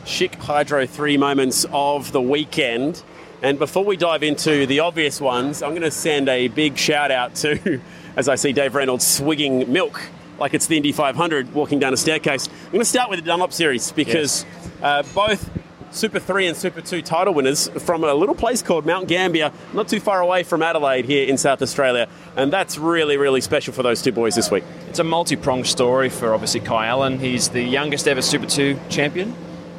Schick 0.05 0.35
Hydro 0.35 0.87
3 0.87 1.17
moments 1.17 1.65
of 1.73 2.13
the 2.13 2.21
weekend. 2.21 3.03
And 3.41 3.59
before 3.59 3.85
we 3.85 3.97
dive 3.97 4.23
into 4.23 4.67
the 4.67 4.81
obvious 4.81 5.21
ones, 5.21 5.63
I'm 5.63 5.71
going 5.71 5.83
to 5.83 5.91
send 5.91 6.29
a 6.29 6.49
big 6.49 6.77
shout 6.77 7.11
out 7.11 7.35
to, 7.37 7.81
as 8.17 8.29
I 8.29 8.35
see 8.35 8.53
Dave 8.53 8.75
Reynolds 8.75 9.07
swigging 9.07 9.73
milk 9.73 10.01
like 10.39 10.55
it's 10.55 10.67
the 10.67 10.77
Indy 10.77 10.93
500 10.93 11.55
walking 11.55 11.79
down 11.79 11.93
a 11.93 11.97
staircase. 11.97 12.49
I'm 12.49 12.73
going 12.73 12.81
to 12.81 12.85
start 12.85 13.11
with 13.11 13.21
the 13.21 13.25
Dunlop 13.25 13.53
Series 13.53 13.93
because 13.93 14.45
uh, 14.83 15.05
both 15.15 15.49
Super 15.93 16.19
3 16.19 16.49
and 16.49 16.57
Super 16.57 16.81
2 16.81 17.03
title 17.03 17.35
winners 17.35 17.69
from 17.85 18.03
a 18.03 18.15
little 18.15 18.35
place 18.35 18.63
called 18.63 18.87
Mount 18.87 19.09
Gambier, 19.09 19.53
not 19.75 19.89
too 19.89 20.01
far 20.01 20.21
away 20.21 20.43
from 20.43 20.63
Adelaide 20.63 21.05
here 21.05 21.29
in 21.29 21.37
South 21.37 21.61
Australia. 21.63 22.09
And 22.35 22.53
that's 22.53 22.79
really, 22.79 23.19
really 23.19 23.41
special 23.41 23.75
for 23.75 23.83
those 23.83 24.01
two 24.01 24.11
boys 24.11 24.35
this 24.35 24.51
week. 24.51 24.65
It's 24.89 24.99
a 24.99 25.05
multi-pronged 25.05 25.67
story 25.67 26.09
for 26.09 26.33
obviously 26.33 26.61
Kai 26.61 26.87
Allen. 26.87 27.19
He's 27.19 27.51
the 27.51 27.63
youngest 27.63 28.09
ever 28.09 28.23
Super 28.23 28.47
2 28.47 28.79
champion. 28.89 29.35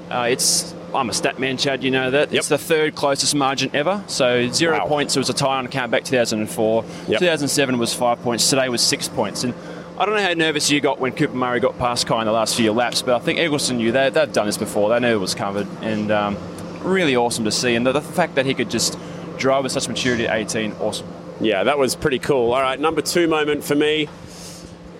Uh, 0.09 0.27
it's 0.29 0.75
I'm 0.95 1.09
a 1.09 1.13
stat 1.13 1.39
man, 1.39 1.57
Chad. 1.57 1.83
You 1.83 1.91
know 1.91 2.11
that 2.11 2.33
it's 2.33 2.47
the 2.49 2.57
third 2.57 2.95
closest 2.95 3.33
margin 3.35 3.71
ever. 3.73 4.03
So 4.07 4.47
zero 4.49 4.77
Wow. 4.79 4.87
points. 4.87 5.15
It 5.15 5.19
was 5.19 5.29
a 5.29 5.33
tie 5.33 5.57
on 5.57 5.67
count 5.67 5.91
back 5.91 6.03
2004. 6.03 6.83
Yep. 7.07 7.19
2007 7.19 7.77
was 7.79 7.93
five 7.93 8.21
points. 8.21 8.49
Today 8.49 8.69
was 8.69 8.81
six 8.81 9.07
points. 9.07 9.43
And 9.43 9.53
I 9.97 10.05
don't 10.05 10.15
know 10.15 10.21
how 10.23 10.33
nervous 10.33 10.69
you 10.71 10.81
got 10.81 10.99
when 10.99 11.11
Cooper 11.13 11.35
Murray 11.35 11.59
got 11.59 11.77
past 11.77 12.07
Kai 12.07 12.21
in 12.21 12.25
the 12.25 12.31
last 12.31 12.55
few 12.55 12.71
laps, 12.71 13.01
but 13.01 13.15
I 13.15 13.19
think 13.19 13.39
Eggleston 13.39 13.77
knew 13.77 13.91
that 13.91 14.13
they'd 14.13 14.33
done 14.33 14.47
this 14.47 14.57
before. 14.57 14.89
They 14.89 14.99
knew 14.99 15.13
it 15.15 15.19
was 15.19 15.35
covered, 15.35 15.67
and 15.81 16.11
um, 16.11 16.37
really 16.83 17.15
awesome 17.15 17.45
to 17.45 17.51
see. 17.51 17.75
And 17.75 17.85
the, 17.85 17.91
the 17.91 18.01
fact 18.01 18.35
that 18.35 18.45
he 18.47 18.53
could 18.55 18.69
just 18.71 18.97
drive 19.37 19.63
with 19.63 19.71
such 19.71 19.87
maturity 19.87 20.27
at 20.27 20.35
18, 20.35 20.73
awesome. 20.79 21.07
Yeah, 21.41 21.63
that 21.63 21.77
was 21.77 21.95
pretty 21.95 22.19
cool. 22.19 22.53
All 22.53 22.61
right, 22.61 22.79
number 22.79 23.01
two 23.01 23.27
moment 23.27 23.63
for 23.63 23.75
me. 23.75 24.09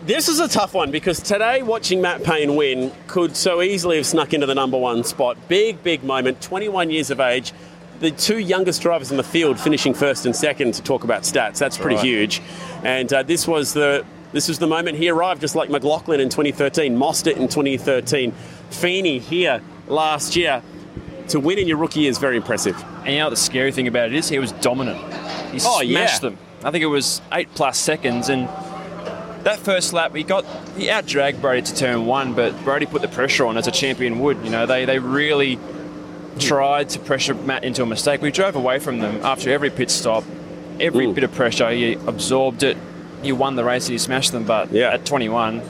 This 0.05 0.27
is 0.27 0.39
a 0.41 0.49
tough 0.49 0.73
one 0.73 0.91
because 0.91 1.21
today 1.21 1.61
watching 1.63 2.01
Matt 2.01 2.23
Payne 2.23 2.55
win 2.57 2.91
could 3.07 3.37
so 3.37 3.61
easily 3.61 3.95
have 3.97 4.05
snuck 4.05 4.33
into 4.33 4.45
the 4.45 4.55
number 4.55 4.77
one 4.77 5.03
spot. 5.05 5.37
Big, 5.47 5.81
big 5.81 6.03
moment. 6.03 6.41
21 6.41 6.89
years 6.89 7.09
of 7.09 7.21
age. 7.21 7.53
The 8.01 8.11
two 8.11 8.37
youngest 8.39 8.81
drivers 8.81 9.11
in 9.11 9.17
the 9.17 9.23
field 9.23 9.57
finishing 9.57 9.93
first 9.93 10.25
and 10.25 10.35
second 10.35 10.73
to 10.73 10.81
talk 10.83 11.05
about 11.05 11.21
stats. 11.21 11.57
That's 11.57 11.77
pretty 11.77 11.95
Right. 11.95 12.05
huge. 12.05 12.41
And 12.83 13.11
uh, 13.13 13.23
this 13.23 13.47
was 13.47 13.73
the 13.73 14.05
this 14.33 14.47
was 14.49 14.57
the 14.59 14.67
moment 14.67 14.97
he 14.97 15.07
arrived, 15.09 15.39
just 15.41 15.55
like 15.55 15.69
McLaughlin 15.69 16.19
in 16.19 16.27
2013, 16.27 16.97
Mostert 16.97 17.37
in 17.37 17.47
2013, 17.47 18.31
Feeney 18.71 19.19
here 19.19 19.61
last 19.87 20.35
year. 20.35 20.61
To 21.29 21.39
win 21.39 21.59
in 21.59 21.67
your 21.67 21.77
rookie 21.77 22.01
year 22.01 22.09
is 22.09 22.17
very 22.17 22.35
impressive. 22.35 22.75
And 23.05 23.09
you 23.13 23.19
know 23.19 23.25
what 23.25 23.29
the 23.29 23.35
scary 23.37 23.71
thing 23.71 23.87
about 23.87 24.07
it 24.07 24.15
is? 24.15 24.27
He 24.27 24.39
was 24.39 24.51
dominant. 24.53 24.97
He 25.53 25.59
Oh, 25.63 25.81
smashed 25.81 25.87
yeah. 26.23 26.29
them. 26.29 26.37
I 26.63 26.71
think 26.71 26.83
it 26.83 26.87
was 26.87 27.21
eight 27.31 27.47
plus 27.55 27.77
seconds, 27.77 28.27
and 28.27 28.49
that 29.43 29.59
first 29.59 29.93
lap 29.93 30.15
he 30.15 30.23
got 30.23 30.45
he 30.77 30.89
out 30.89 31.05
dragged 31.05 31.41
Brody 31.41 31.61
to 31.63 31.75
turn 31.75 32.05
one, 32.05 32.33
but 32.33 32.61
Brody 32.63 32.85
put 32.85 33.01
the 33.01 33.07
pressure 33.07 33.45
on 33.45 33.57
as 33.57 33.67
a 33.67 33.71
champion 33.71 34.19
would. 34.19 34.43
You 34.43 34.49
know, 34.49 34.65
they 34.65 34.85
they 34.85 34.99
really 34.99 35.59
tried 36.39 36.89
to 36.89 36.99
pressure 36.99 37.33
Matt 37.35 37.63
into 37.63 37.83
a 37.83 37.85
mistake. 37.85 38.21
We 38.21 38.31
drove 38.31 38.55
away 38.55 38.79
from 38.79 38.99
them 38.99 39.19
after 39.23 39.51
every 39.51 39.69
pit 39.69 39.91
stop, 39.91 40.23
every 40.79 41.05
Mm. 41.07 41.15
bit 41.15 41.23
of 41.23 41.33
pressure. 41.33 41.69
He 41.69 41.93
absorbed 41.93 42.63
it. 42.63 42.77
He 43.21 43.31
won 43.31 43.55
the 43.55 43.63
race. 43.63 43.85
and 43.85 43.91
He 43.93 43.97
smashed 43.99 44.31
them. 44.31 44.43
But 44.43 44.71
Yeah. 44.71 44.89
at 44.93 45.05
21, 45.05 45.61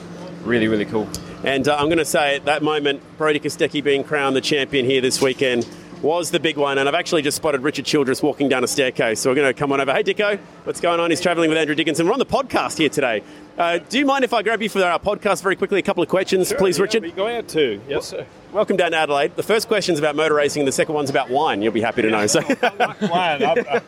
really 0.46 0.68
really 0.68 0.86
cool. 0.86 1.08
And 1.44 1.68
uh, 1.68 1.76
I'm 1.76 1.88
going 1.88 1.98
to 1.98 2.06
say 2.06 2.38
at 2.38 2.46
that 2.46 2.64
moment, 2.64 3.02
Brody 3.18 3.40
Kostecki 3.40 3.84
being 3.84 4.04
crowned 4.06 4.34
the 4.36 4.42
champion 4.42 4.86
here 4.86 5.02
this 5.02 5.22
weekend 5.22 5.68
was 6.02 6.32
the 6.32 6.40
big 6.40 6.56
one. 6.56 6.78
And 6.78 6.88
I've 6.88 6.96
actually 6.96 7.22
just 7.22 7.36
spotted 7.36 7.62
Richard 7.62 7.84
Childress 7.86 8.22
walking 8.24 8.48
down 8.48 8.64
a 8.64 8.68
staircase. 8.68 9.20
So 9.20 9.30
we're 9.30 9.36
going 9.36 9.54
to 9.54 9.58
come 9.60 9.74
on 9.74 9.82
over. 9.82 9.92
Hey, 9.94 10.04
Dicko, 10.04 10.40
what's 10.64 10.80
going 10.80 11.02
on? 11.02 11.10
He's 11.10 11.20
travelling 11.20 11.50
with 11.50 11.58
Andrew 11.58 11.76
Dickinson. 11.76 12.06
We're 12.08 12.14
on 12.14 12.20
the 12.20 12.26
podcast 12.26 12.78
here 12.78 12.88
today. 12.90 13.24
Uh, 13.58 13.78
do 13.78 14.00
you 14.00 14.06
mind 14.06 14.24
if 14.24 14.34
I 14.34 14.42
grab 14.42 14.64
you 14.64 14.70
for 14.70 14.84
our 14.84 14.98
podcast 15.00 15.44
very 15.44 15.56
quickly? 15.56 15.78
A 15.78 15.84
couple 15.84 16.02
of 16.02 16.10
questions, 16.10 16.52
please, 16.54 16.80
Richard. 16.80 17.04
Be 17.04 17.12
glad 17.12 17.48
to. 17.50 17.80
Yes, 17.88 18.08
sir. 18.08 18.26
Welcome 18.52 18.78
down 18.78 18.92
to 18.92 18.98
Adelaide. 18.98 19.36
The 19.36 19.44
first 19.44 19.68
question's 19.68 20.00
about 20.00 20.16
motor 20.16 20.34
racing, 20.34 20.62
and 20.62 20.68
the 20.68 20.72
second 20.72 20.96
one's 20.96 21.12
about 21.12 21.30
wine. 21.30 21.62
You'll 21.62 21.72
be 21.72 21.82
happy 21.82 22.02
to 22.02 22.10
know. 22.10 22.26
So, 22.26 22.40
Wine. 22.42 23.44
I, 23.44 23.56
I, 23.70 23.82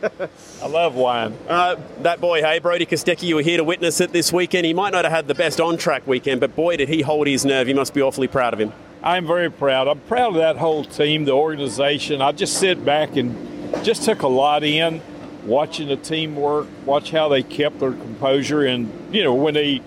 I 0.62 0.67
love 0.67 0.93
wine. 0.95 1.36
uh, 1.50 1.77
that 2.01 2.22
boy, 2.22 2.41
hey, 2.41 2.60
Brody 2.60 2.86
Kostecki, 2.86 3.24
you 3.24 3.36
were 3.36 3.41
here 3.41 3.57
to 3.57 3.63
witness 3.63 4.00
it 4.01 4.12
this 4.12 4.31
weekend. 4.31 4.65
He 4.67 4.74
might 4.74 4.91
not 4.91 5.03
have 5.03 5.12
had 5.12 5.27
the 5.27 5.36
best 5.36 5.60
on-track 5.60 6.05
weekend, 6.05 6.41
but 6.41 6.55
boy, 6.55 6.77
did 6.77 6.89
he 6.89 7.01
hold 7.01 7.25
his 7.25 7.43
nerve. 7.43 7.67
You 7.67 7.75
must 7.75 7.93
be 7.95 8.01
awfully 8.03 8.27
proud 8.27 8.53
of 8.53 8.60
him. 8.60 8.72
I'm 9.01 9.25
very 9.25 9.50
proud. 9.51 9.88
I'm 9.88 10.00
proud 10.01 10.29
of 10.29 10.36
that 10.36 10.57
whole 10.57 10.84
team, 10.84 11.25
the 11.25 11.31
organization. 11.34 12.22
I 12.22 12.31
just 12.34 12.57
sit 12.60 12.84
back 12.86 13.15
and 13.17 13.36
just 13.84 14.03
took 14.03 14.22
a 14.22 14.27
lot 14.27 14.63
in, 14.63 15.01
watching 15.46 15.88
the 15.88 15.96
team 15.96 16.36
work, 16.36 16.68
watch 16.86 17.12
how 17.12 17.30
they 17.30 17.44
kept 17.44 17.80
their 17.80 17.92
composure, 17.92 18.64
and 18.64 18.92
you 19.14 19.24
know 19.24 19.34
when 19.34 19.54
they 19.54 19.82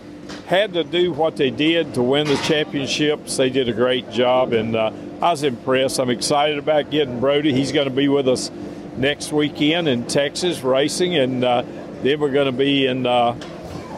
had 0.46 0.74
to 0.74 0.84
do 0.84 1.12
what 1.12 1.36
they 1.36 1.50
did 1.50 1.94
to 1.94 2.02
win 2.02 2.26
the 2.26 2.36
championships, 2.36 3.36
they 3.36 3.50
did 3.50 3.68
a 3.68 3.72
great 3.72 4.10
job, 4.10 4.52
and 4.52 4.76
uh, 4.76 4.92
I 5.20 5.30
was 5.30 5.42
impressed. 5.42 5.98
I'm 5.98 6.10
excited 6.10 6.58
about 6.58 6.90
getting 6.90 7.20
Brody. 7.20 7.52
He's 7.52 7.72
going 7.72 7.88
to 7.88 7.94
be 7.94 8.08
with 8.08 8.28
us 8.28 8.50
next 8.96 9.32
weekend 9.32 9.88
in 9.88 10.06
Texas 10.06 10.62
racing, 10.62 11.16
and 11.16 11.44
uh, 11.44 11.62
then 12.02 12.20
we're 12.20 12.30
going 12.30 12.46
to 12.46 12.52
be 12.52 12.86
in. 12.86 13.06
Uh, 13.06 13.38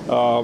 uh, 0.08 0.42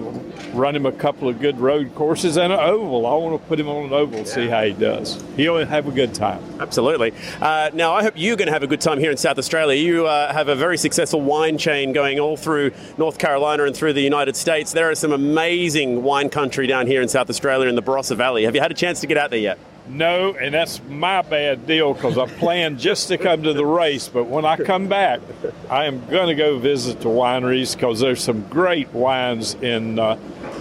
run 0.52 0.76
him 0.76 0.86
a 0.86 0.92
couple 0.92 1.28
of 1.28 1.40
good 1.40 1.58
road 1.58 1.94
courses 1.94 2.36
and 2.36 2.52
an 2.52 2.58
oval. 2.58 3.06
I 3.06 3.14
want 3.14 3.40
to 3.40 3.48
put 3.48 3.58
him 3.58 3.68
on 3.68 3.86
an 3.86 3.92
oval, 3.92 4.24
see 4.24 4.48
how 4.48 4.64
he 4.64 4.72
does. 4.72 5.22
He'll 5.36 5.64
have 5.64 5.86
a 5.88 5.90
good 5.90 6.14
time. 6.14 6.42
Absolutely. 6.60 7.12
Uh, 7.40 7.70
now, 7.74 7.94
I 7.94 8.02
hope 8.02 8.14
you're 8.16 8.36
going 8.36 8.46
to 8.46 8.52
have 8.52 8.62
a 8.62 8.66
good 8.66 8.80
time 8.80 8.98
here 8.98 9.10
in 9.10 9.16
South 9.16 9.38
Australia. 9.38 9.80
You 9.80 10.06
uh, 10.06 10.32
have 10.32 10.48
a 10.48 10.54
very 10.54 10.78
successful 10.78 11.20
wine 11.20 11.58
chain 11.58 11.92
going 11.92 12.18
all 12.18 12.36
through 12.36 12.72
North 12.98 13.18
Carolina 13.18 13.64
and 13.64 13.76
through 13.76 13.92
the 13.92 14.02
United 14.02 14.36
States. 14.36 14.72
There 14.72 14.90
is 14.90 14.98
some 14.98 15.12
amazing 15.12 16.02
wine 16.02 16.28
country 16.28 16.66
down 16.66 16.86
here 16.86 17.02
in 17.02 17.08
South 17.08 17.30
Australia 17.30 17.68
in 17.68 17.74
the 17.74 17.82
Barossa 17.82 18.16
Valley. 18.16 18.44
Have 18.44 18.54
you 18.54 18.60
had 18.60 18.70
a 18.70 18.74
chance 18.74 19.00
to 19.00 19.06
get 19.06 19.18
out 19.18 19.30
there 19.30 19.38
yet? 19.38 19.58
No, 19.88 20.34
and 20.34 20.52
that's 20.52 20.82
my 20.88 21.22
bad 21.22 21.66
deal 21.66 21.94
because 21.94 22.18
I 22.18 22.26
planned 22.26 22.78
just 22.78 23.08
to 23.08 23.18
come 23.18 23.44
to 23.44 23.52
the 23.52 23.64
race. 23.64 24.08
But 24.08 24.24
when 24.24 24.44
I 24.44 24.56
come 24.56 24.88
back, 24.88 25.20
I 25.70 25.84
am 25.84 26.04
going 26.06 26.28
to 26.28 26.34
go 26.34 26.58
visit 26.58 27.00
the 27.00 27.08
wineries 27.08 27.74
because 27.74 28.00
there's 28.00 28.22
some 28.22 28.42
great 28.48 28.92
wines 28.92 29.54
in 29.54 29.98
uh, 29.98 30.16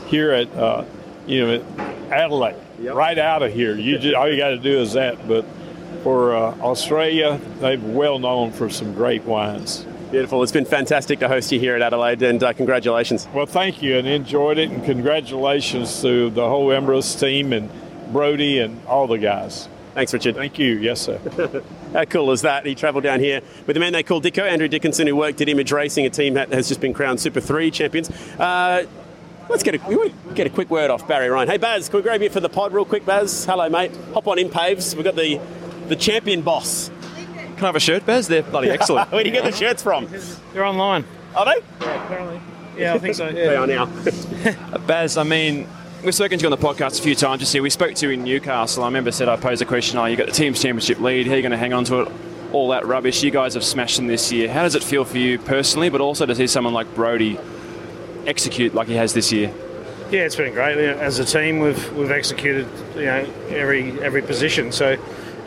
here 0.08 0.32
at 0.32 0.54
uh, 0.54 0.86
you 1.26 1.46
know 1.46 1.86
Adelaide, 2.12 2.56
right 2.80 3.18
out 3.18 3.42
of 3.42 3.52
here. 3.52 3.76
You 3.76 3.98
just, 3.98 4.16
all 4.16 4.30
you 4.30 4.38
got 4.38 4.50
to 4.50 4.60
do 4.60 4.80
is 4.80 4.94
that. 4.94 5.28
But 5.28 5.46
for 6.04 6.36
uh, 6.36 6.56
Australia, 6.62 7.40
they're 7.60 7.80
well 7.80 8.20
known 8.20 8.52
for 8.52 8.70
some 8.70 8.94
great 8.94 9.24
wines. 9.24 9.88
Beautiful. 10.12 10.44
It's 10.44 10.52
been 10.52 10.66
fantastic 10.66 11.18
to 11.20 11.28
host 11.28 11.52
you 11.52 11.60
here 11.60 11.76
at 11.76 11.82
Adelaide, 11.82 12.22
and 12.22 12.42
uh, 12.44 12.54
congratulations. 12.54 13.28
Well, 13.34 13.48
thank 13.48 13.82
you 13.82 13.98
and 13.98 14.08
enjoyed 14.08 14.60
it, 14.60 14.70
and 14.70 14.86
congratulations 14.86 16.00
to 16.04 16.30
the 16.30 16.48
whole 16.48 16.68
Emirates 16.68 17.20
team 17.20 17.52
and 17.52 17.72
Brody 18.12 18.60
and 18.60 18.86
all 18.88 19.08
the 19.08 19.18
guys. 19.18 19.68
Thanks, 19.94 20.14
Richard. 20.14 20.36
Thank 20.36 20.60
you. 20.60 20.78
Yes, 20.78 21.00
sir. 21.00 21.20
How 21.94 22.04
cool 22.04 22.32
is 22.32 22.42
that? 22.42 22.66
He 22.66 22.76
travelled 22.76 23.06
down 23.06 23.22
here 23.22 23.42
with 23.66 23.78
a 23.78 23.80
man 23.80 23.94
they 23.94 24.04
call 24.04 24.22
Dicko, 24.22 24.44
Andrew 24.44 24.68
Dickinson, 24.68 25.08
who 25.08 25.16
worked 25.16 25.40
at 25.40 25.48
Image 25.48 25.72
Racing, 25.72 26.06
a 26.06 26.10
team 26.10 26.34
that 26.34 26.52
has 26.52 26.68
just 26.68 26.82
been 26.82 26.94
crowned 26.94 27.22
Super 27.22 27.40
3 27.40 27.72
champions. 27.72 28.10
Uh, 28.38 28.86
let's 29.50 29.64
get 29.64 29.76
a, 29.76 29.88
we 29.88 29.96
want 29.96 30.28
to 30.28 30.34
get 30.34 30.48
a 30.48 30.50
quick 30.50 30.70
word 30.70 30.90
off 30.90 31.08
Barry 31.08 31.30
Ryan. 31.30 31.48
Hey, 31.48 31.56
Baz, 31.56 31.88
can 31.88 31.98
we 31.98 32.04
grab 32.04 32.22
you 32.22 32.30
for 32.30 32.42
the 32.42 32.50
pod 32.50 32.74
real 32.74 32.84
quick, 32.84 33.06
Baz? 33.06 33.46
Hello, 33.46 33.70
mate. 33.70 33.96
Hop 34.14 34.28
on 34.28 34.38
in, 34.38 34.50
Paves. 34.50 34.96
We've 34.96 35.06
got 35.06 35.16
the, 35.16 35.40
the 35.88 35.96
champion 35.96 36.42
boss. 36.42 36.92
Can 37.56 37.64
I 37.64 37.68
have 37.68 37.78
a 37.78 37.80
shirt, 37.80 38.06
Baz? 38.06 38.28
They're 38.28 38.44
bloody 38.44 38.70
excellent. 38.70 39.12
Where 39.14 39.24
do 39.24 39.30
you 39.30 39.34
get 39.34 39.46
the 39.46 39.58
shirts 39.58 39.82
from? 39.82 40.10
They're 40.52 40.66
online. 40.66 41.06
Are 41.34 41.46
they? 41.46 41.62
Apparently. 41.80 42.42
Yeah, 42.78 42.96
I 42.96 43.00
think 43.00 43.16
so. 43.16 43.32
They 43.32 43.56
are 43.56 43.66
now. 43.66 43.86
Baz, 44.88 45.16
I 45.16 45.24
mean, 45.24 45.70
we've 46.06 46.14
spoken 46.14 46.38
to 46.38 46.44
you 46.44 46.52
on 46.52 46.60
the 46.60 46.64
podcast 46.64 47.00
a 47.00 47.02
few 47.02 47.16
times 47.16 47.40
this 47.40 47.52
year. 47.54 47.64
We 47.64 47.72
spoke 47.72 47.96
to 47.96 48.06
you 48.06 48.12
in 48.12 48.24
Newcastle. 48.24 48.84
I 48.84 48.86
remember 48.86 49.12
said 49.12 49.28
I 49.28 49.38
posed 49.38 49.64
a 49.64 49.66
question, 49.66 49.98
oh, 49.98 50.06
you 50.06 50.16
got 50.16 50.28
the 50.28 50.34
team's 50.34 50.62
championship 50.62 51.00
lead, 51.00 51.26
how 51.26 51.34
are 51.34 51.36
you 51.38 51.42
going 51.42 51.52
to 51.52 51.58
hang 51.58 51.74
on 51.74 51.84
to 51.86 52.02
it? 52.02 52.12
All 52.52 52.70
that 52.70 52.86
rubbish. 52.86 53.24
You 53.24 53.32
guys 53.32 53.56
have 53.56 53.64
smashed 53.64 53.98
them 53.98 54.06
this 54.06 54.32
year. 54.32 54.52
How 54.52 54.62
does 54.62 54.76
it 54.76 54.84
feel 54.84 55.04
for 55.04 55.18
you 55.18 55.40
personally, 55.40 55.90
but 55.90 56.02
also 56.02 56.28
to 56.28 56.36
see 56.36 56.46
someone 56.46 56.76
like 56.76 56.94
Brody 56.94 57.40
execute 58.28 58.76
like 58.76 58.88
he 58.88 58.94
has 58.94 59.14
this 59.16 59.32
year? 59.32 59.52
Yeah, 60.12 60.22
it's 60.22 60.36
been 60.36 60.54
great. 60.54 60.78
As 60.78 61.18
a 61.18 61.26
team, 61.26 61.60
we've 61.60 61.92
we've 61.94 62.12
executed 62.12 62.68
you 62.96 63.06
know 63.06 63.28
every 63.50 64.00
every 64.02 64.22
position. 64.22 64.72
So, 64.72 64.98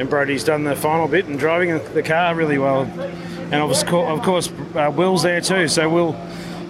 and 0.01 0.11
Brody's 0.11 0.43
done 0.43 0.65
the 0.65 0.75
final 0.75 1.07
bit 1.07 1.27
and 1.27 1.39
driving 1.39 1.79
the 1.95 2.03
car 2.03 2.35
really 2.35 2.59
well. 2.59 2.83
And 2.83 3.55
of 3.55 3.87
course, 3.87 4.11
of 4.11 4.23
course, 4.23 4.53
uh, 4.75 4.93
Will's 4.95 5.23
there 5.23 5.41
too. 5.41 5.69
So 5.69 5.89
Will 5.89 6.17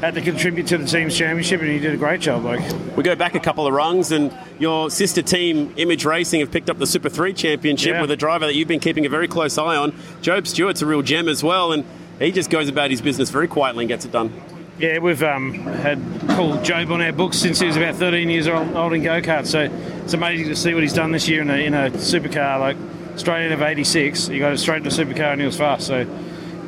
had 0.00 0.14
to 0.14 0.20
contribute 0.20 0.66
to 0.68 0.78
the 0.78 0.86
team's 0.86 1.16
championship, 1.16 1.60
and 1.60 1.70
he 1.70 1.78
did 1.78 1.92
a 1.92 1.96
great 1.96 2.20
job. 2.20 2.44
Like, 2.44 2.60
We 2.96 3.02
go 3.02 3.16
back 3.16 3.34
a 3.34 3.40
couple 3.40 3.66
of 3.66 3.72
rungs, 3.74 4.12
and 4.12 4.32
your 4.58 4.90
sister 4.90 5.22
team, 5.22 5.72
Image 5.76 6.04
Racing, 6.04 6.40
have 6.40 6.50
picked 6.50 6.70
up 6.70 6.78
the 6.78 6.86
Super 6.86 7.08
3 7.08 7.32
championship 7.32 7.94
Yeah. 7.94 8.00
with 8.00 8.10
a 8.10 8.16
driver 8.16 8.46
that 8.46 8.54
you've 8.54 8.68
been 8.68 8.80
keeping 8.80 9.06
a 9.06 9.08
very 9.08 9.26
close 9.28 9.58
eye 9.58 9.76
on. 9.76 9.92
Jobe 10.22 10.46
Stewart's 10.46 10.82
a 10.82 10.86
real 10.86 11.02
gem 11.02 11.28
as 11.28 11.42
well, 11.42 11.72
and 11.72 11.84
he 12.20 12.30
just 12.32 12.48
goes 12.50 12.68
about 12.68 12.90
his 12.90 13.00
business 13.00 13.30
very 13.30 13.48
quietly 13.48 13.84
and 13.84 13.88
gets 13.88 14.04
it 14.04 14.12
done. 14.12 14.32
yeah, 14.78 14.98
we've 14.98 15.22
um, 15.24 15.54
had 15.54 15.98
called 16.28 16.58
Jobe 16.64 16.90
on 16.92 17.00
our 17.02 17.10
books 17.12 17.36
since 17.36 17.58
he 17.58 17.66
was 17.66 17.76
about 17.76 17.96
13 17.96 18.30
years 18.30 18.46
old, 18.46 18.74
old 18.76 18.92
in 18.92 19.02
go 19.02 19.20
karts. 19.20 19.46
So 19.48 19.68
it's 20.04 20.14
amazing 20.14 20.46
to 20.48 20.54
see 20.56 20.72
what 20.74 20.84
he's 20.84 20.92
done 20.92 21.10
this 21.10 21.28
year 21.28 21.42
in 21.42 21.50
a, 21.50 21.56
in 21.56 21.74
a 21.74 21.90
supercar. 21.90 22.60
Like 22.60 22.76
straight 23.16 23.46
out 23.46 23.52
of 23.52 23.62
'86, 23.62 24.28
he 24.28 24.38
got 24.38 24.52
it 24.52 24.58
straight 24.58 24.84
into 24.84 24.88
a 24.90 25.04
supercar 25.04 25.32
and 25.32 25.40
he 25.40 25.46
was 25.46 25.56
fast. 25.56 25.88
So 25.88 26.06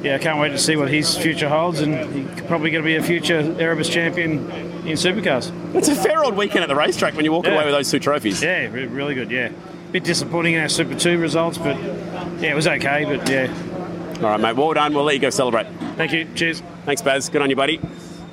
yeah, 0.03 0.15
I 0.15 0.19
can't 0.19 0.39
wait 0.41 0.51
to 0.51 0.59
see 0.59 0.77
what 0.77 0.89
his 0.89 1.17
future 1.17 1.49
holds, 1.49 1.81
and 1.81 1.95
he's 2.15 2.41
probably 2.47 2.71
going 2.71 2.83
to 2.83 2.87
be 2.87 2.97
a 2.97 3.03
future 3.03 3.41
Erebus 3.59 3.89
champion 3.89 4.51
in 4.87 4.97
supercars. 4.97 5.53
It's 5.75 5.89
a 5.89 5.95
fair 5.95 6.25
old 6.25 6.37
weekend 6.37 6.63
at 6.63 6.69
the 6.69 6.75
racetrack 6.77 7.15
when 7.15 7.25
you 7.25 7.33
walk 7.33 7.45
Yeah. 7.47 7.55
away 7.55 7.65
with 7.67 7.75
those 7.75 7.91
two 7.91 7.99
trophies. 7.99 8.43
Yeah, 8.43 8.67
really 8.73 9.15
good. 9.15 9.31
Yeah, 9.31 9.51
bit 9.93 10.05
disappointing 10.05 10.55
in 10.55 10.63
our 10.63 10.69
Super 10.69 10.95
Two 10.95 11.19
results, 11.19 11.59
but 11.59 11.77
yeah, 12.41 12.51
it 12.51 12.55
was 12.55 12.67
okay. 12.67 13.05
But 13.05 13.29
yeah, 13.29 13.53
All 14.17 14.31
right, 14.31 14.41
mate. 14.41 14.57
Well 14.57 14.73
done. 14.75 14.95
We'll 14.95 15.05
let 15.05 15.15
you 15.15 15.21
go 15.21 15.31
celebrate. 15.31 15.67
thank 15.97 16.13
you. 16.13 16.27
Cheers. 16.35 16.63
Thanks, 16.87 17.03
Baz. 17.03 17.29
Good 17.29 17.43
on 17.43 17.51
you, 17.51 17.57
buddy. 17.57 17.81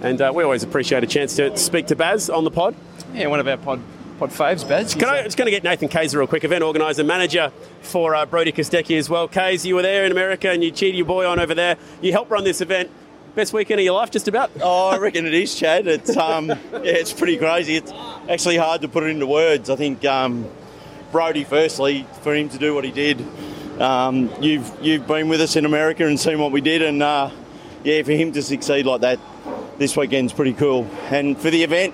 And 0.02 0.22
uh, 0.22 0.32
we 0.36 0.44
always 0.44 0.64
appreciate 0.64 1.04
a 1.04 1.08
chance 1.08 1.36
to 1.38 1.56
speak 1.58 1.88
to 1.88 1.96
Baz 1.96 2.30
on 2.30 2.44
the 2.44 2.52
pod. 2.52 2.76
Yeah, 3.14 3.28
one 3.28 3.40
of 3.40 3.48
our 3.48 3.58
pod 3.58 3.82
pod 4.18 4.30
faves, 4.32 4.68
badge. 4.68 4.98
Can 4.98 5.10
I 5.10 5.24
just 5.24 5.38
going 5.38 5.46
to 5.46 5.52
get 5.52 5.64
Nathan 5.64 5.88
Kaiser 5.88 6.18
real 6.18 6.28
quick, 6.28 6.44
event 6.44 6.64
organizer, 6.64 7.04
manager 7.04 7.52
for 7.82 8.16
uh, 8.16 8.26
Brody 8.26 8.52
Kostecki 8.52 8.98
as 8.98 9.10
well. 9.10 9.28
Kays, 9.28 9.66
you 9.66 9.76
were 9.76 9.82
there 9.82 10.06
in 10.06 10.12
America 10.12 10.50
and 10.50 10.64
you 10.64 10.72
cheated 10.72 10.96
your 10.96 11.06
boy 11.06 11.26
on 11.28 11.40
over 11.40 11.54
there. 11.54 11.78
You 12.02 12.12
helped 12.12 12.32
run 12.32 12.44
this 12.44 12.62
event. 12.62 12.90
Best 13.36 13.54
weekend 13.54 13.80
of 13.80 13.86
your 13.86 13.94
life, 13.94 14.10
just 14.10 14.28
about. 14.28 14.50
Oh, 14.62 14.90
I 14.90 14.98
reckon 14.98 15.26
it 15.26 15.34
is, 15.34 15.54
Chad. 15.54 15.86
It's 15.88 16.18
um, 16.18 16.48
yeah, 16.48 16.58
it's 16.72 17.14
pretty 17.14 17.38
crazy. 17.38 17.76
It's 17.76 17.94
actually 18.28 18.58
hard 18.58 18.82
to 18.82 18.88
put 18.88 19.04
it 19.04 19.08
into 19.08 19.28
words. 19.28 19.70
I 19.70 19.76
think 19.76 20.04
um, 20.06 20.50
Brody, 21.12 21.44
firstly, 21.44 22.08
for 22.22 22.34
him 22.34 22.50
to 22.50 22.58
do 22.58 22.74
what 22.74 22.84
he 22.84 22.92
did, 22.92 23.24
Um, 23.80 24.32
you've 24.42 24.72
you've 24.82 25.06
been 25.06 25.30
with 25.30 25.40
us 25.40 25.56
in 25.56 25.66
America 25.66 26.08
and 26.08 26.20
seen 26.20 26.40
what 26.40 26.52
we 26.52 26.62
did, 26.62 26.82
and 26.82 27.04
uh, 27.04 27.30
yeah, 27.84 28.02
for 28.02 28.14
him 28.14 28.32
to 28.32 28.42
succeed 28.42 28.88
like 28.88 29.02
that 29.02 29.20
this 29.78 29.96
weekend's 29.96 30.34
pretty 30.34 30.54
cool. 30.54 30.88
And 31.12 31.38
for 31.38 31.52
the 31.52 31.62
event, 31.62 31.94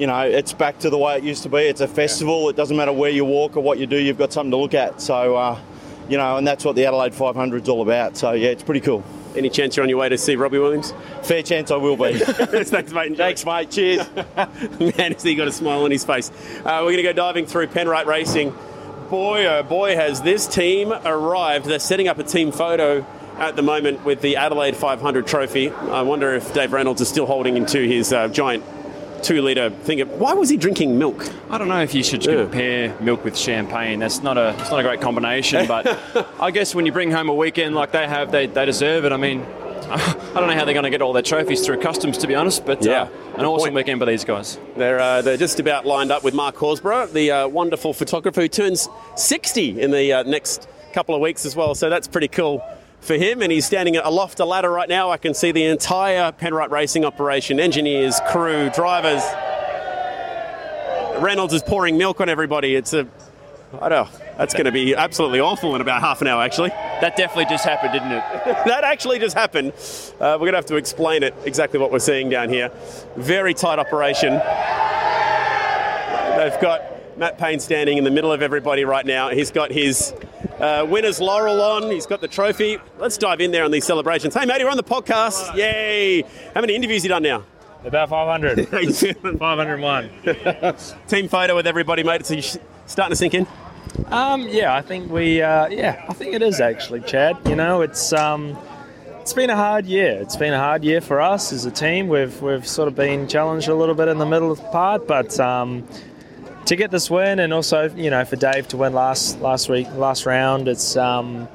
you 0.00 0.06
know, 0.06 0.20
it's 0.22 0.54
back 0.54 0.78
to 0.78 0.88
the 0.88 0.96
way 0.96 1.18
it 1.18 1.24
used 1.24 1.42
to 1.42 1.50
be. 1.50 1.58
It's 1.58 1.82
a 1.82 1.88
festival. 1.88 2.48
It 2.48 2.56
doesn't 2.56 2.74
matter 2.74 2.92
where 2.92 3.10
you 3.10 3.26
walk 3.26 3.58
or 3.58 3.62
what 3.62 3.78
you 3.78 3.86
do. 3.86 4.00
You've 4.00 4.16
got 4.16 4.32
something 4.32 4.50
to 4.50 4.56
look 4.56 4.72
at. 4.72 5.02
So, 5.02 5.36
uh, 5.36 5.60
you 6.08 6.16
know, 6.16 6.38
and 6.38 6.46
that's 6.46 6.64
what 6.64 6.74
the 6.74 6.86
Adelaide 6.86 7.14
500 7.14 7.62
is 7.62 7.68
all 7.68 7.82
about. 7.82 8.16
So 8.16 8.32
yeah, 8.32 8.48
it's 8.48 8.62
pretty 8.62 8.80
cool. 8.80 9.04
Any 9.36 9.50
chance 9.50 9.76
you're 9.76 9.84
on 9.84 9.90
your 9.90 9.98
way 9.98 10.08
to 10.08 10.16
see 10.16 10.36
Robbie 10.36 10.58
Williams? 10.58 10.94
Fair 11.22 11.42
chance 11.42 11.70
I 11.70 11.76
will 11.76 11.98
be. 11.98 12.14
Thanks, 12.18 12.92
mate. 12.92 13.16
Thanks, 13.16 13.44
mate. 13.44 13.70
Cheers. 13.70 14.08
Man, 14.80 15.12
has 15.12 15.22
he 15.22 15.34
got 15.34 15.48
a 15.48 15.52
smile 15.52 15.84
on 15.84 15.90
his 15.90 16.04
face. 16.04 16.30
Uh, 16.64 16.80
we're 16.82 16.92
going 16.92 16.96
to 16.96 17.02
go 17.02 17.12
diving 17.12 17.44
through 17.44 17.66
Penrite 17.66 18.06
Racing. 18.06 18.54
Boy, 19.10 19.46
oh 19.46 19.62
boy, 19.62 19.96
has 19.96 20.22
this 20.22 20.46
team 20.46 20.92
arrived. 20.92 21.66
They're 21.66 21.78
setting 21.78 22.08
up 22.08 22.18
a 22.18 22.24
team 22.24 22.52
photo 22.52 23.04
at 23.36 23.54
the 23.54 23.62
moment 23.62 24.04
with 24.04 24.22
the 24.22 24.36
Adelaide 24.36 24.76
500 24.76 25.26
trophy. 25.26 25.70
I 25.70 26.02
wonder 26.02 26.34
if 26.34 26.54
Dave 26.54 26.72
Reynolds 26.72 27.00
is 27.02 27.08
still 27.08 27.26
holding 27.26 27.56
into 27.56 27.80
his 27.80 28.12
uh, 28.12 28.28
giant 28.28 28.64
two 29.22 29.42
litre 29.42 29.70
thing. 29.70 30.00
Why 30.18 30.32
was 30.34 30.48
he 30.48 30.56
drinking 30.56 30.98
milk? 30.98 31.28
I 31.50 31.58
don't 31.58 31.68
know 31.68 31.82
if 31.82 31.94
you 31.94 32.02
should 32.02 32.22
compare 32.22 32.94
milk 33.00 33.24
with 33.24 33.36
champagne. 33.36 33.98
That's 34.00 34.22
not 34.22 34.36
a 34.38 34.54
it's 34.58 34.70
not 34.70 34.80
a 34.80 34.82
great 34.82 35.00
combination. 35.00 35.66
But 35.66 35.98
I 36.40 36.50
guess 36.50 36.74
when 36.74 36.86
you 36.86 36.92
bring 36.92 37.10
home 37.10 37.28
a 37.28 37.34
weekend 37.34 37.74
like 37.74 37.92
they 37.92 38.06
have, 38.06 38.32
they, 38.32 38.46
they 38.46 38.66
deserve 38.66 39.04
it. 39.04 39.12
I 39.12 39.16
mean, 39.16 39.40
I 39.90 40.32
don't 40.34 40.46
know 40.46 40.54
how 40.54 40.64
they're 40.64 40.74
going 40.74 40.84
to 40.84 40.90
get 40.90 41.02
all 41.02 41.12
their 41.12 41.22
trophies 41.22 41.64
through 41.66 41.80
customs, 41.80 42.18
to 42.18 42.26
be 42.26 42.34
honest. 42.34 42.64
But 42.64 42.84
Yeah. 42.84 43.02
uh, 43.02 43.08
an 43.38 43.44
awesome 43.44 43.74
weekend 43.74 43.98
by 44.00 44.06
these 44.06 44.24
guys. 44.24 44.58
They're, 44.76 45.00
uh, 45.00 45.22
they're 45.22 45.36
just 45.36 45.58
about 45.60 45.86
lined 45.86 46.12
up 46.12 46.22
with 46.22 46.34
Mark 46.34 46.56
Horsburgh, 46.56 47.12
the 47.12 47.30
uh, 47.30 47.48
wonderful 47.48 47.92
photographer 47.92 48.42
who 48.42 48.48
turns 48.48 48.88
60 49.16 49.80
in 49.80 49.90
the 49.90 50.12
uh, 50.12 50.22
next 50.24 50.68
couple 50.92 51.14
of 51.14 51.20
weeks 51.20 51.44
as 51.46 51.56
well. 51.56 51.74
So 51.74 51.88
that's 51.90 52.06
pretty 52.08 52.28
cool 52.28 52.62
for 53.00 53.14
him. 53.14 53.42
And 53.42 53.50
he's 53.50 53.66
standing 53.66 53.96
aloft 53.96 54.40
a 54.40 54.44
ladder 54.44 54.70
right 54.70 54.88
now. 54.88 55.10
I 55.10 55.16
can 55.16 55.34
see 55.34 55.52
the 55.52 55.64
entire 55.64 56.32
Penrite 56.32 56.70
racing 56.70 57.04
operation 57.04 57.60
engineers, 57.60 58.20
crew, 58.28 58.70
drivers. 58.70 59.22
Reynolds 61.20 61.52
is 61.52 61.62
pouring 61.62 61.98
milk 61.98 62.20
on 62.20 62.28
everybody. 62.28 62.74
It's 62.74 62.92
a. 62.92 63.06
I 63.80 63.88
don't 63.88 64.10
know. 64.12 64.18
That's 64.36 64.54
going 64.54 64.64
to 64.64 64.72
be 64.72 64.94
absolutely 64.96 65.38
awful 65.38 65.74
in 65.74 65.80
about 65.80 66.00
half 66.00 66.22
an 66.22 66.26
hour, 66.26 66.42
actually. 66.42 66.70
That 66.70 67.14
definitely 67.16 67.44
just 67.44 67.64
happened, 67.64 67.92
didn't 67.92 68.10
it? 68.10 68.24
that 68.66 68.84
actually 68.84 69.18
just 69.18 69.36
happened. 69.36 69.74
Uh, 70.18 70.38
we're 70.40 70.46
going 70.46 70.52
to 70.52 70.58
have 70.58 70.66
to 70.66 70.76
explain 70.76 71.22
it 71.22 71.34
exactly 71.44 71.78
what 71.78 71.92
we're 71.92 71.98
seeing 71.98 72.30
down 72.30 72.48
here. 72.48 72.70
Very 73.16 73.54
tight 73.54 73.78
operation. 73.78 74.32
They've 76.38 76.60
got 76.60 77.18
Matt 77.18 77.36
Payne 77.36 77.60
standing 77.60 77.98
in 77.98 78.04
the 78.04 78.10
middle 78.10 78.32
of 78.32 78.40
everybody 78.40 78.86
right 78.86 79.04
now. 79.04 79.28
He's 79.28 79.50
got 79.50 79.70
his 79.70 80.14
uh, 80.60 80.86
winner's 80.88 81.20
laurel 81.20 81.60
on. 81.62 81.90
He's 81.90 82.06
got 82.06 82.20
the 82.20 82.28
trophy. 82.28 82.78
Let's 82.98 83.16
dive 83.16 83.40
in 83.40 83.50
there 83.50 83.64
on 83.64 83.70
these 83.70 83.84
celebrations. 83.84 84.34
Hey, 84.34 84.44
mate, 84.44 84.60
you're 84.60 84.70
on 84.70 84.76
the 84.76 84.82
podcast. 84.82 85.54
Yay! 85.56 86.22
How 86.54 86.60
many 86.60 86.74
interviews 86.74 87.02
you 87.02 87.08
done 87.08 87.22
now? 87.22 87.44
About 87.84 88.10
500. 88.10 88.68
How 88.68 88.78
you 88.80 88.92
feeling? 88.92 89.38
501. 89.38 90.76
Team 91.08 91.28
photo 91.28 91.56
with 91.56 91.66
everybody, 91.66 92.02
mate. 92.02 92.26
So 92.26 92.34
you 92.34 92.42
starting 92.86 93.12
to 93.12 93.16
sink 93.16 93.34
in? 93.34 93.46
Um, 94.06 94.42
yeah, 94.48 94.74
I 94.74 94.82
think 94.82 95.10
we. 95.10 95.40
Uh, 95.42 95.68
yeah, 95.68 96.04
I 96.08 96.12
think 96.12 96.34
it 96.34 96.42
is 96.42 96.60
actually, 96.60 97.00
Chad. 97.00 97.38
You 97.46 97.56
know, 97.56 97.80
it's 97.80 98.12
um, 98.12 98.56
it's 99.20 99.32
been 99.32 99.50
a 99.50 99.56
hard 99.56 99.86
year. 99.86 100.18
It's 100.20 100.36
been 100.36 100.52
a 100.52 100.58
hard 100.58 100.84
year 100.84 101.00
for 101.00 101.20
us 101.20 101.52
as 101.52 101.64
a 101.64 101.70
team. 101.70 102.08
We've 102.08 102.40
we've 102.42 102.66
sort 102.66 102.88
of 102.88 102.94
been 102.94 103.28
challenged 103.28 103.68
a 103.68 103.74
little 103.74 103.94
bit 103.94 104.08
in 104.08 104.18
the 104.18 104.26
middle 104.26 104.54
part, 104.56 105.06
but 105.06 105.38
um, 105.40 105.86
to 106.66 106.76
get 106.76 106.90
this 106.90 107.10
win 107.10 107.38
and 107.38 107.52
also 107.52 107.88
you 107.94 108.10
know 108.10 108.24
for 108.24 108.36
Dave 108.36 108.68
to 108.68 108.76
win 108.76 108.92
last 108.92 109.40
last 109.40 109.68
week 109.68 109.88
last 109.94 110.26
round, 110.26 110.68
it's 110.68 110.96
um, 110.96 111.48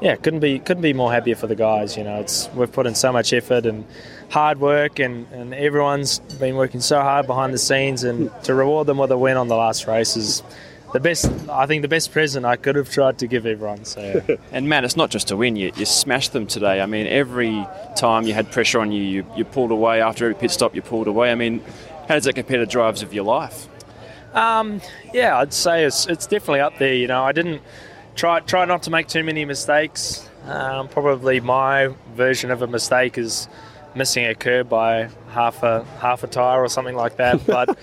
yeah 0.00 0.16
couldn't 0.16 0.40
be 0.40 0.58
couldn't 0.58 0.82
be 0.82 0.92
more 0.92 1.12
happier 1.12 1.36
for 1.36 1.46
the 1.46 1.56
guys. 1.56 1.96
You 1.96 2.04
know, 2.04 2.20
it's 2.20 2.48
we've 2.54 2.72
put 2.72 2.86
in 2.86 2.94
so 2.94 3.12
much 3.12 3.32
effort 3.32 3.66
and 3.66 3.84
hard 4.30 4.60
work, 4.60 4.98
and, 4.98 5.26
and 5.32 5.54
everyone's 5.54 6.18
been 6.40 6.56
working 6.56 6.80
so 6.80 7.00
hard 7.00 7.26
behind 7.26 7.54
the 7.54 7.58
scenes, 7.58 8.04
and 8.04 8.30
to 8.44 8.54
reward 8.54 8.86
them 8.86 8.98
with 8.98 9.10
a 9.12 9.18
win 9.18 9.36
on 9.36 9.48
the 9.48 9.56
last 9.56 9.86
race 9.86 10.16
is 10.16 10.42
the 10.92 11.00
best. 11.00 11.26
I 11.48 11.66
think 11.66 11.82
the 11.82 11.88
best 11.88 12.12
present 12.12 12.46
I 12.46 12.56
could 12.56 12.76
have 12.76 12.90
tried 12.90 13.18
to 13.18 13.26
give 13.26 13.46
everyone. 13.46 13.84
So. 13.84 14.22
Yeah. 14.28 14.36
And 14.52 14.68
Matt, 14.68 14.84
it's 14.84 14.96
not 14.96 15.10
just 15.10 15.30
a 15.30 15.36
win. 15.36 15.56
You, 15.56 15.72
you 15.76 15.84
smashed 15.84 16.32
them 16.32 16.46
today. 16.46 16.80
I 16.80 16.86
mean, 16.86 17.06
every 17.06 17.66
time 17.96 18.24
you 18.24 18.32
had 18.34 18.50
pressure 18.52 18.80
on 18.80 18.92
you, 18.92 19.02
you, 19.02 19.26
you 19.36 19.44
pulled 19.44 19.72
away. 19.72 20.00
After 20.00 20.26
every 20.26 20.36
pit 20.36 20.52
stop, 20.52 20.74
you 20.74 20.82
pulled 20.82 21.08
away. 21.08 21.32
I 21.32 21.34
mean, 21.34 21.60
how 22.08 22.14
does 22.14 22.24
that 22.24 22.34
compare 22.34 22.58
to 22.58 22.66
drives 22.66 23.02
of 23.02 23.12
your 23.12 23.24
life? 23.24 23.68
Um, 24.34 24.80
yeah, 25.12 25.38
I'd 25.38 25.52
say 25.52 25.84
it's, 25.84 26.06
it's 26.06 26.26
definitely 26.26 26.60
up 26.60 26.78
there. 26.78 26.94
You 26.94 27.06
know, 27.06 27.22
I 27.22 27.32
didn't 27.32 27.62
try 28.16 28.40
try 28.40 28.64
not 28.64 28.82
to 28.84 28.90
make 28.90 29.08
too 29.08 29.22
many 29.22 29.44
mistakes. 29.44 30.28
Um, 30.46 30.88
probably 30.88 31.40
my 31.40 31.94
version 32.14 32.50
of 32.50 32.60
a 32.62 32.66
mistake 32.66 33.16
is 33.16 33.48
missing 33.94 34.26
a 34.26 34.34
curb 34.34 34.68
by 34.68 35.08
half 35.30 35.62
a 35.62 35.84
half 36.00 36.24
a 36.24 36.26
tire 36.26 36.60
or 36.60 36.68
something 36.68 36.96
like 36.96 37.16
that. 37.16 37.46
But 37.46 37.78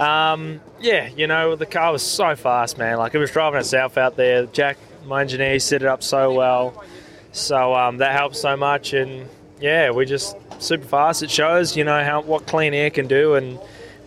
um, 0.00 0.60
yeah, 0.80 1.08
you 1.08 1.26
know, 1.26 1.56
the 1.56 1.66
car 1.66 1.92
was 1.92 2.02
so 2.02 2.34
fast, 2.36 2.78
man. 2.78 2.96
Like 2.96 3.14
it 3.14 3.18
was 3.18 3.30
driving 3.30 3.60
itself 3.60 3.98
out 3.98 4.16
there. 4.16 4.46
Jack, 4.46 4.78
my 5.04 5.20
engineer, 5.22 5.58
set 5.58 5.82
it 5.82 5.88
up 5.88 6.02
so 6.02 6.32
well, 6.32 6.84
so 7.32 7.74
um, 7.74 7.98
that 7.98 8.12
helped 8.12 8.36
so 8.36 8.56
much. 8.56 8.94
And 8.94 9.28
yeah, 9.60 9.90
we 9.90 10.06
just 10.06 10.36
super 10.58 10.86
fast. 10.86 11.22
It 11.22 11.30
shows, 11.30 11.76
you 11.76 11.84
know, 11.84 12.02
how 12.02 12.22
what 12.22 12.46
clean 12.46 12.72
air 12.74 12.90
can 12.90 13.08
do 13.08 13.34
and 13.34 13.58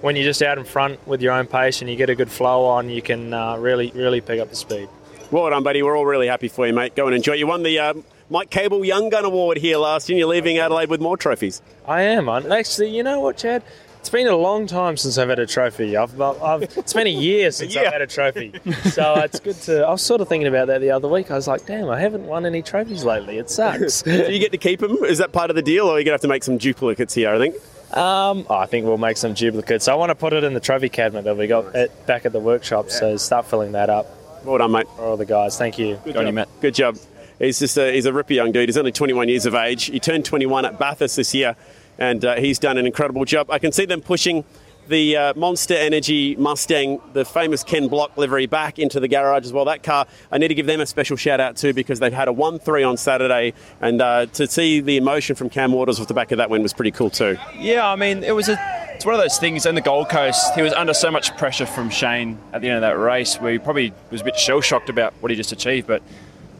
when 0.04 0.18
you're 0.18 0.26
just 0.26 0.42
out 0.42 0.58
in 0.58 0.66
front 0.66 1.08
with 1.08 1.22
your 1.22 1.32
own 1.32 1.48
pace 1.48 1.80
and 1.80 1.90
you 1.90 1.96
get 1.96 2.10
a 2.10 2.16
good 2.16 2.30
flow 2.30 2.66
on, 2.66 2.90
you 2.90 3.02
can 3.02 3.34
uh, 3.34 3.56
really, 3.56 3.90
really 3.96 4.20
pick 4.20 4.38
up 4.38 4.50
the 4.50 4.56
speed. 4.56 4.90
Well 5.32 5.50
done, 5.50 5.64
buddy. 5.64 5.82
We're 5.82 5.98
all 5.98 6.06
really 6.06 6.28
happy 6.28 6.50
for 6.50 6.68
you, 6.68 6.74
mate. 6.74 6.94
Go 6.94 7.08
and 7.08 7.16
enjoy. 7.16 7.36
You 7.36 7.48
won 7.48 7.64
the 7.64 7.80
um, 7.80 8.04
Mike 8.30 8.50
Kable 8.50 8.86
Young 8.86 9.08
Gun 9.10 9.24
Award 9.24 9.60
here 9.60 9.78
last 9.78 10.10
year. 10.10 10.16
and 10.16 10.20
You're 10.20 10.28
leaving 10.28 10.58
Adelaide 10.58 10.90
with 10.90 11.00
more 11.00 11.16
trophies. 11.16 11.62
I 11.88 12.02
am. 12.02 12.28
Actually, 12.28 12.94
you 12.94 13.02
know 13.02 13.22
what, 13.22 13.38
Chad? 13.38 13.64
It's 14.02 14.10
been 14.10 14.28
a 14.28 14.36
long 14.36 14.68
time 14.68 14.98
since 14.98 15.18
I've 15.18 15.30
had 15.30 15.40
a 15.40 15.48
trophy. 15.48 15.96
I've, 15.96 16.20
I've, 16.20 16.64
it's 16.64 16.92
been 16.92 17.08
a 17.08 17.10
year 17.10 17.50
since 17.52 17.74
I've 17.78 17.94
had 17.94 18.02
a 18.02 18.08
trophy. 18.08 18.52
So 18.92 19.14
it's 19.20 19.40
good 19.40 19.56
to. 19.62 19.88
I 19.88 19.92
was 19.92 20.02
sort 20.02 20.20
of 20.20 20.28
thinking 20.28 20.48
about 20.48 20.68
that 20.68 20.82
the 20.82 20.92
other 20.92 21.08
week. 21.08 21.32
I 21.32 21.36
was 21.36 21.48
like, 21.48 21.66
damn, 21.66 21.90
I 21.90 22.02
haven't 22.02 22.26
won 22.28 22.46
any 22.46 22.62
trophies 22.62 23.06
lately. 23.06 23.38
It 23.38 23.50
sucks. 23.50 24.02
Do 24.02 24.12
you 24.34 24.40
get 24.40 24.52
to 24.52 24.58
keep 24.58 24.82
them? 24.82 24.98
Is 25.06 25.20
that 25.20 25.32
part 25.32 25.50
of 25.50 25.56
the 25.56 25.62
deal, 25.62 25.88
or 25.88 25.96
are 25.96 26.00
you 26.00 26.04
going 26.04 26.12
to 26.12 26.16
have 26.16 26.22
to 26.22 26.28
make 26.28 26.44
some 26.44 26.58
duplicates 26.58 27.14
here, 27.14 27.34
I 27.34 27.38
think? 27.38 27.56
Um, 27.94 28.48
I 28.50 28.66
think 28.66 28.86
we'll 28.86 28.98
make 28.98 29.18
some 29.18 29.34
duplicates. 29.34 29.88
I 29.88 29.94
want 29.96 30.10
to 30.10 30.16
put 30.16 30.34
it 30.34 30.44
in 30.44 30.54
the 30.54 30.60
trophy 30.60 30.90
cabinet 30.90 31.26
that 31.26 31.38
we 31.38 31.48
got 31.48 31.76
at, 31.76 32.08
back 32.08 32.26
at 32.26 32.32
the 32.32 32.40
workshop. 32.40 32.90
So 32.90 33.18
start 33.18 33.46
filling 33.46 33.74
that 33.74 33.90
up. 33.90 34.08
Well 34.44 34.58
done, 34.58 34.72
mate. 34.72 34.88
For 34.96 35.04
all 35.04 35.18
the 35.18 35.26
guys. 35.26 35.58
Thank 35.58 35.78
you. 35.78 36.00
Good 36.04 36.14
job. 36.16 36.48
Good 36.62 36.74
job. 36.74 36.98
He's 37.40 37.60
just 37.60 37.78
a, 37.78 37.92
he's 37.92 38.06
a 38.06 38.14
ripper 38.14 38.34
young 38.34 38.52
dude. 38.52 38.68
He's 38.70 38.78
only 38.78 38.92
21 38.92 39.30
years 39.30 39.46
of 39.46 39.56
age. 39.56 39.86
He 39.86 40.00
turned 40.00 40.26
21 40.26 40.66
at 40.66 40.80
Bathurst 40.80 41.16
this 41.16 41.34
year, 41.34 41.56
and 41.98 42.24
uh, 42.24 42.36
he's 42.36 42.60
done 42.60 42.78
an 42.78 42.86
incredible 42.86 43.26
job. 43.26 43.50
I 43.50 43.60
can 43.60 43.72
see 43.72 43.86
them 43.86 44.02
pushing 44.02 44.44
the 44.88 45.18
uh, 45.18 45.34
Monster 45.36 45.76
Energy 45.76 46.36
Mustang, 46.36 47.02
the 47.14 47.26
famous 47.26 47.64
Ken 47.64 47.88
Block 47.88 48.18
livery, 48.18 48.46
back 48.46 48.80
into 48.80 49.00
the 49.00 49.08
garage 49.08 49.46
as 49.46 49.54
well. 49.54 49.66
That 49.66 49.84
car, 49.84 50.08
I 50.32 50.38
need 50.38 50.50
to 50.50 50.56
give 50.56 50.66
them 50.66 50.82
a 50.82 50.86
special 50.86 51.18
shout 51.18 51.40
out 51.40 51.58
too 51.58 51.74
because 51.74 52.00
they've 52.00 52.14
had 52.14 52.28
a 52.28 52.34
1 52.34 52.60
3 52.60 52.84
on 52.84 52.98
Saturday, 52.98 53.54
and 53.82 54.02
uh, 54.02 54.26
to 54.28 54.48
see 54.48 54.80
the 54.80 54.98
emotion 54.98 55.36
from 55.36 55.50
Cam 55.50 55.72
Waters 55.72 56.00
off 56.00 56.08
the 56.08 56.14
back 56.14 56.32
of 56.32 56.38
that 56.38 56.50
win 56.50 56.62
was 56.64 56.74
pretty 56.74 56.92
cool 56.92 57.10
too. 57.10 57.38
Yeah, 57.58 57.88
I 57.88 57.96
mean, 57.96 58.24
it 58.24 58.34
was 58.34 58.50
a. 58.50 58.58
It's 58.96 59.06
one 59.06 59.16
of 59.16 59.22
those 59.22 59.40
things 59.40 59.66
in 59.66 59.74
the 59.74 59.82
Gold 59.82 60.08
Coast. 60.10 60.54
He 60.54 60.62
was 60.62 60.72
under 60.72 60.94
so 60.94 61.10
much 61.10 61.36
pressure 61.36 61.66
from 61.66 61.90
Shane 61.90 62.38
at 62.54 62.62
the 62.62 62.68
end 62.70 62.76
of 62.76 62.82
that 62.82 62.98
race, 63.00 63.38
where 63.38 63.52
he 63.52 63.58
probably 63.58 63.92
was 64.12 64.22
a 64.22 64.24
bit 64.24 64.38
shell 64.38 64.62
shocked 64.62 64.88
about 64.88 65.14
what 65.20 65.32
he 65.32 65.36
just 65.36 65.52
achieved. 65.52 65.88
But 65.88 66.04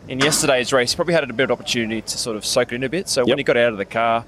in 0.08 0.20
yesterday's 0.20 0.74
race, 0.74 0.92
he 0.92 0.96
probably 0.96 1.14
had 1.14 1.30
a 1.30 1.32
bit 1.32 1.46
of 1.46 1.52
opportunity 1.52 2.02
to 2.02 2.18
sort 2.18 2.36
of 2.36 2.44
soak 2.44 2.72
it 2.72 2.76
in 2.76 2.84
a 2.84 2.90
bit. 2.90 3.08
So 3.08 3.24
when 3.26 3.38
he 3.38 3.44
got 3.44 3.56
out 3.56 3.72
of 3.72 3.78
the 3.78 3.86
car, 3.86 4.26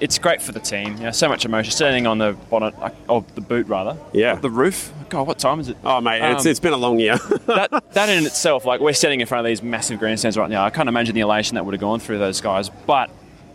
it's 0.00 0.18
great 0.18 0.40
for 0.42 0.52
the 0.52 0.60
team. 0.60 0.96
You 0.96 1.04
know, 1.04 1.10
so 1.10 1.28
much 1.28 1.44
emotion. 1.44 1.72
Standing 1.72 2.06
on 2.06 2.18
the 2.18 2.32
bonnet, 2.50 2.74
of 3.08 3.34
the 3.34 3.40
boot 3.40 3.66
rather, 3.68 3.96
Yeah. 4.12 4.34
the 4.36 4.50
roof. 4.50 4.92
God, 5.08 5.26
what 5.26 5.38
time 5.38 5.60
is 5.60 5.68
it? 5.68 5.76
Oh, 5.84 6.00
mate, 6.00 6.20
it's, 6.22 6.44
Um, 6.44 6.50
it's 6.50 6.60
been 6.60 6.72
a 6.72 6.76
long 6.78 6.98
year. 6.98 7.16
that, 7.46 7.82
that 7.92 8.08
in 8.08 8.24
itself, 8.26 8.64
like 8.64 8.80
we're 8.80 8.92
standing 8.92 9.20
in 9.20 9.26
front 9.26 9.40
of 9.46 9.48
these 9.50 9.62
massive 9.62 9.98
grandstands 9.98 10.36
right 10.36 10.50
now. 10.50 10.64
I 10.64 10.70
can't 10.70 10.88
imagine 10.88 11.14
the 11.14 11.20
elation 11.22 11.54
that 11.54 11.64
would 11.64 11.74
have 11.74 11.80
gone 11.80 12.00
through 12.00 12.18
those 12.18 12.40
guys. 12.40 12.68
But 12.68 13.10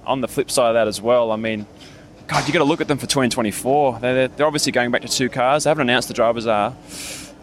on 0.05 0.21
the 0.21 0.27
flip 0.27 0.49
side 0.51 0.69
of 0.69 0.73
that 0.73 0.87
as 0.87 1.01
well, 1.01 1.31
I 1.31 1.35
mean, 1.35 1.65
God, 2.27 2.47
you 2.47 2.53
got 2.53 2.59
to 2.59 2.65
look 2.65 2.81
at 2.81 2.87
them 2.87 2.97
for 2.97 3.05
2024. 3.05 3.99
They're, 3.99 4.27
they're 4.29 4.47
obviously 4.47 4.71
going 4.71 4.91
back 4.91 5.01
to 5.01 5.07
two 5.07 5.29
cars. 5.29 5.65
They 5.65 5.69
haven't 5.69 5.89
announced 5.89 6.07
the 6.07 6.13
drivers 6.13 6.47
are. 6.47 6.73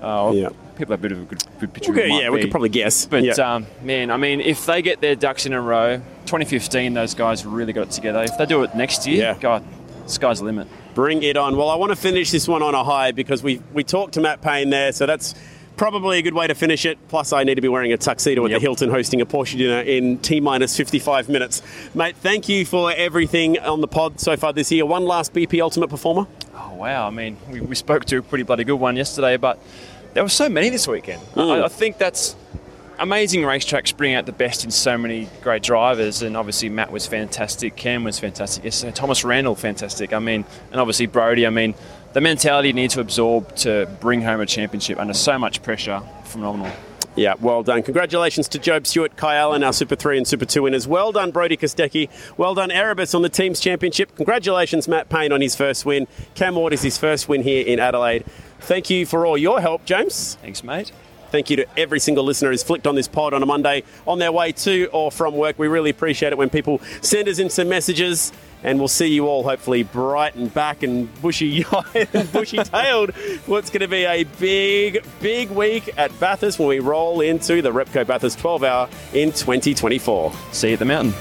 Uh, 0.00 0.32
Yeah. 0.34 0.48
People 0.80 0.94
have 0.94 1.00
a 1.00 1.02
bit 1.02 1.12
of 1.12 1.20
a 1.20 1.24
good, 1.26 1.44
good 1.58 1.74
picture. 1.74 1.92
Who 1.92 2.00
yeah, 2.00 2.08
might 2.08 2.32
we 2.32 2.40
could 2.40 2.50
probably 2.50 2.70
guess. 2.70 3.04
But 3.04 3.22
Yeah. 3.22 3.32
um, 3.34 3.66
man, 3.82 4.10
I 4.10 4.16
mean, 4.16 4.40
if 4.40 4.64
they 4.64 4.80
get 4.80 5.02
their 5.02 5.14
ducks 5.14 5.44
in 5.44 5.52
a 5.52 5.60
row, 5.60 5.98
2015, 6.24 6.94
those 6.94 7.12
guys 7.12 7.44
really 7.44 7.74
got 7.74 7.88
it 7.88 7.90
together. 7.90 8.22
If 8.22 8.38
they 8.38 8.46
do 8.46 8.62
it 8.62 8.74
next 8.74 9.06
year, 9.06 9.18
Yeah. 9.18 9.36
God, 9.38 9.62
sky's 10.06 10.38
the 10.38 10.46
limit. 10.46 10.68
Bring 10.94 11.22
it 11.22 11.36
on. 11.36 11.58
Well, 11.58 11.68
I 11.68 11.74
want 11.74 11.90
to 11.90 11.96
finish 11.96 12.30
this 12.30 12.48
one 12.48 12.62
on 12.62 12.74
a 12.74 12.82
high 12.82 13.12
because 13.12 13.42
we, 13.42 13.60
we 13.74 13.84
talked 13.84 14.14
to 14.14 14.22
Matt 14.22 14.40
Payne 14.40 14.70
there, 14.70 14.90
so 14.92 15.04
that's 15.04 15.34
probably 15.76 16.16
a 16.18 16.22
good 16.22 16.32
way 16.32 16.46
to 16.46 16.54
finish 16.54 16.86
it. 16.86 16.96
Plus, 17.08 17.34
I 17.34 17.44
need 17.44 17.56
to 17.56 17.60
be 17.60 17.68
wearing 17.68 17.92
a 17.92 17.98
tuxedo 17.98 18.42
at 18.46 18.50
the 18.50 18.58
Hilton 18.58 18.88
hosting 18.88 19.20
a 19.20 19.26
Porsche 19.26 19.58
dinner 19.58 19.82
in 19.82 20.16
T 20.20 20.40
minus 20.40 20.74
55 20.78 21.28
minutes. 21.28 21.60
Mate, 21.94 22.16
thank 22.16 22.48
you 22.48 22.64
for 22.64 22.90
everything 22.90 23.58
on 23.58 23.82
the 23.82 23.88
pod 23.88 24.18
so 24.18 24.34
far 24.34 24.54
this 24.54 24.72
year. 24.72 24.86
One 24.86 25.04
last 25.04 25.34
BP 25.34 25.60
Ultimate 25.60 25.88
Performer. 25.90 26.26
Oh 26.54 26.74
wow! 26.74 27.06
I 27.06 27.10
mean, 27.10 27.36
we, 27.50 27.60
we 27.60 27.74
spoke 27.74 28.06
to 28.06 28.16
a 28.18 28.22
pretty 28.22 28.44
bloody 28.44 28.64
good 28.64 28.80
one 28.80 28.96
yesterday, 28.96 29.36
but 29.36 29.58
there 30.14 30.22
were 30.22 30.28
so 30.28 30.48
many 30.48 30.68
this 30.68 30.86
weekend. 30.88 31.22
Mm. 31.34 31.62
I, 31.62 31.64
I 31.64 31.68
think 31.68 31.98
that's 31.98 32.36
amazing 32.98 33.40
racetracks 33.40 33.96
bring 33.96 34.14
out 34.14 34.26
the 34.26 34.32
best 34.32 34.64
in 34.64 34.70
so 34.70 34.96
many 34.96 35.28
great 35.42 35.62
drivers, 35.62 36.22
and 36.22 36.36
obviously 36.36 36.68
Matt 36.68 36.92
was 36.92 37.06
fantastic, 37.06 37.76
Cam 37.76 38.04
was 38.04 38.18
fantastic, 38.18 38.64
yes, 38.64 38.84
uh, 38.84 38.90
Thomas 38.90 39.24
Randall 39.24 39.54
fantastic. 39.54 40.12
I 40.12 40.18
mean, 40.18 40.44
and 40.70 40.80
obviously 40.80 41.06
Brody. 41.06 41.46
I 41.46 41.50
mean, 41.50 41.74
the 42.12 42.20
mentality 42.20 42.68
you 42.68 42.74
need 42.74 42.90
to 42.90 43.00
absorb 43.00 43.54
to 43.56 43.88
bring 44.00 44.22
home 44.22 44.40
a 44.40 44.46
championship 44.46 44.98
under 44.98 45.14
so 45.14 45.38
much 45.38 45.62
pressure, 45.62 46.02
phenomenal. 46.24 46.70
Yeah, 47.16 47.34
well 47.40 47.64
done. 47.64 47.82
Congratulations 47.82 48.48
to 48.48 48.58
Jobe 48.58 48.86
Stewart, 48.86 49.16
Kai 49.16 49.34
Allen, 49.34 49.64
our 49.64 49.72
Super 49.72 49.96
3 49.96 50.18
and 50.18 50.26
Super 50.26 50.44
2 50.44 50.62
winners. 50.62 50.86
Well 50.86 51.10
done, 51.10 51.32
Brody 51.32 51.56
Kostecki. 51.56 52.08
Well 52.36 52.54
done, 52.54 52.70
Erebus, 52.70 53.14
on 53.14 53.22
the 53.22 53.28
team's 53.28 53.58
championship. 53.58 54.14
Congratulations, 54.14 54.86
Matt 54.86 55.08
Payne, 55.08 55.32
on 55.32 55.40
his 55.40 55.56
first 55.56 55.84
win. 55.84 56.06
Cam 56.34 56.54
Ward 56.54 56.72
is 56.72 56.82
his 56.82 56.98
first 56.98 57.28
win 57.28 57.42
here 57.42 57.66
in 57.66 57.80
Adelaide. 57.80 58.24
Thank 58.60 58.90
you 58.90 59.06
for 59.06 59.26
all 59.26 59.36
your 59.36 59.60
help, 59.60 59.84
James. 59.84 60.36
Thanks, 60.36 60.62
mate. 60.62 60.92
Thank 61.30 61.48
you 61.48 61.56
to 61.56 61.66
every 61.78 62.00
single 62.00 62.24
listener 62.24 62.50
who's 62.50 62.62
flicked 62.62 62.86
on 62.86 62.96
this 62.96 63.06
pod 63.06 63.34
on 63.34 63.42
a 63.42 63.46
Monday 63.46 63.84
on 64.06 64.18
their 64.18 64.32
way 64.32 64.52
to 64.52 64.86
or 64.92 65.12
from 65.12 65.36
work. 65.36 65.58
We 65.58 65.68
really 65.68 65.90
appreciate 65.90 66.32
it 66.32 66.38
when 66.38 66.50
people 66.50 66.80
send 67.02 67.28
us 67.28 67.38
in 67.38 67.50
some 67.50 67.68
messages. 67.68 68.32
And 68.62 68.78
we'll 68.78 68.88
see 68.88 69.06
you 69.06 69.26
all 69.26 69.42
hopefully 69.42 69.84
bright 69.84 70.34
and 70.34 70.52
back 70.52 70.82
and 70.82 71.08
bushy 71.22 71.64
and 71.94 72.30
bushy 72.30 72.58
tailed. 72.58 73.10
What's 73.46 73.70
going 73.70 73.80
to 73.80 73.88
be 73.88 74.04
a 74.04 74.24
big, 74.24 75.02
big 75.20 75.48
week 75.50 75.88
at 75.96 76.18
Bathurst 76.20 76.58
when 76.58 76.68
we 76.68 76.78
roll 76.78 77.22
into 77.22 77.62
the 77.62 77.72
Repco 77.72 78.06
Bathurst 78.06 78.38
12 78.38 78.62
hour 78.64 78.88
in 79.14 79.32
2024. 79.32 80.32
See 80.52 80.68
you 80.68 80.72
at 80.74 80.78
the 80.78 80.84
mountain. 80.84 81.14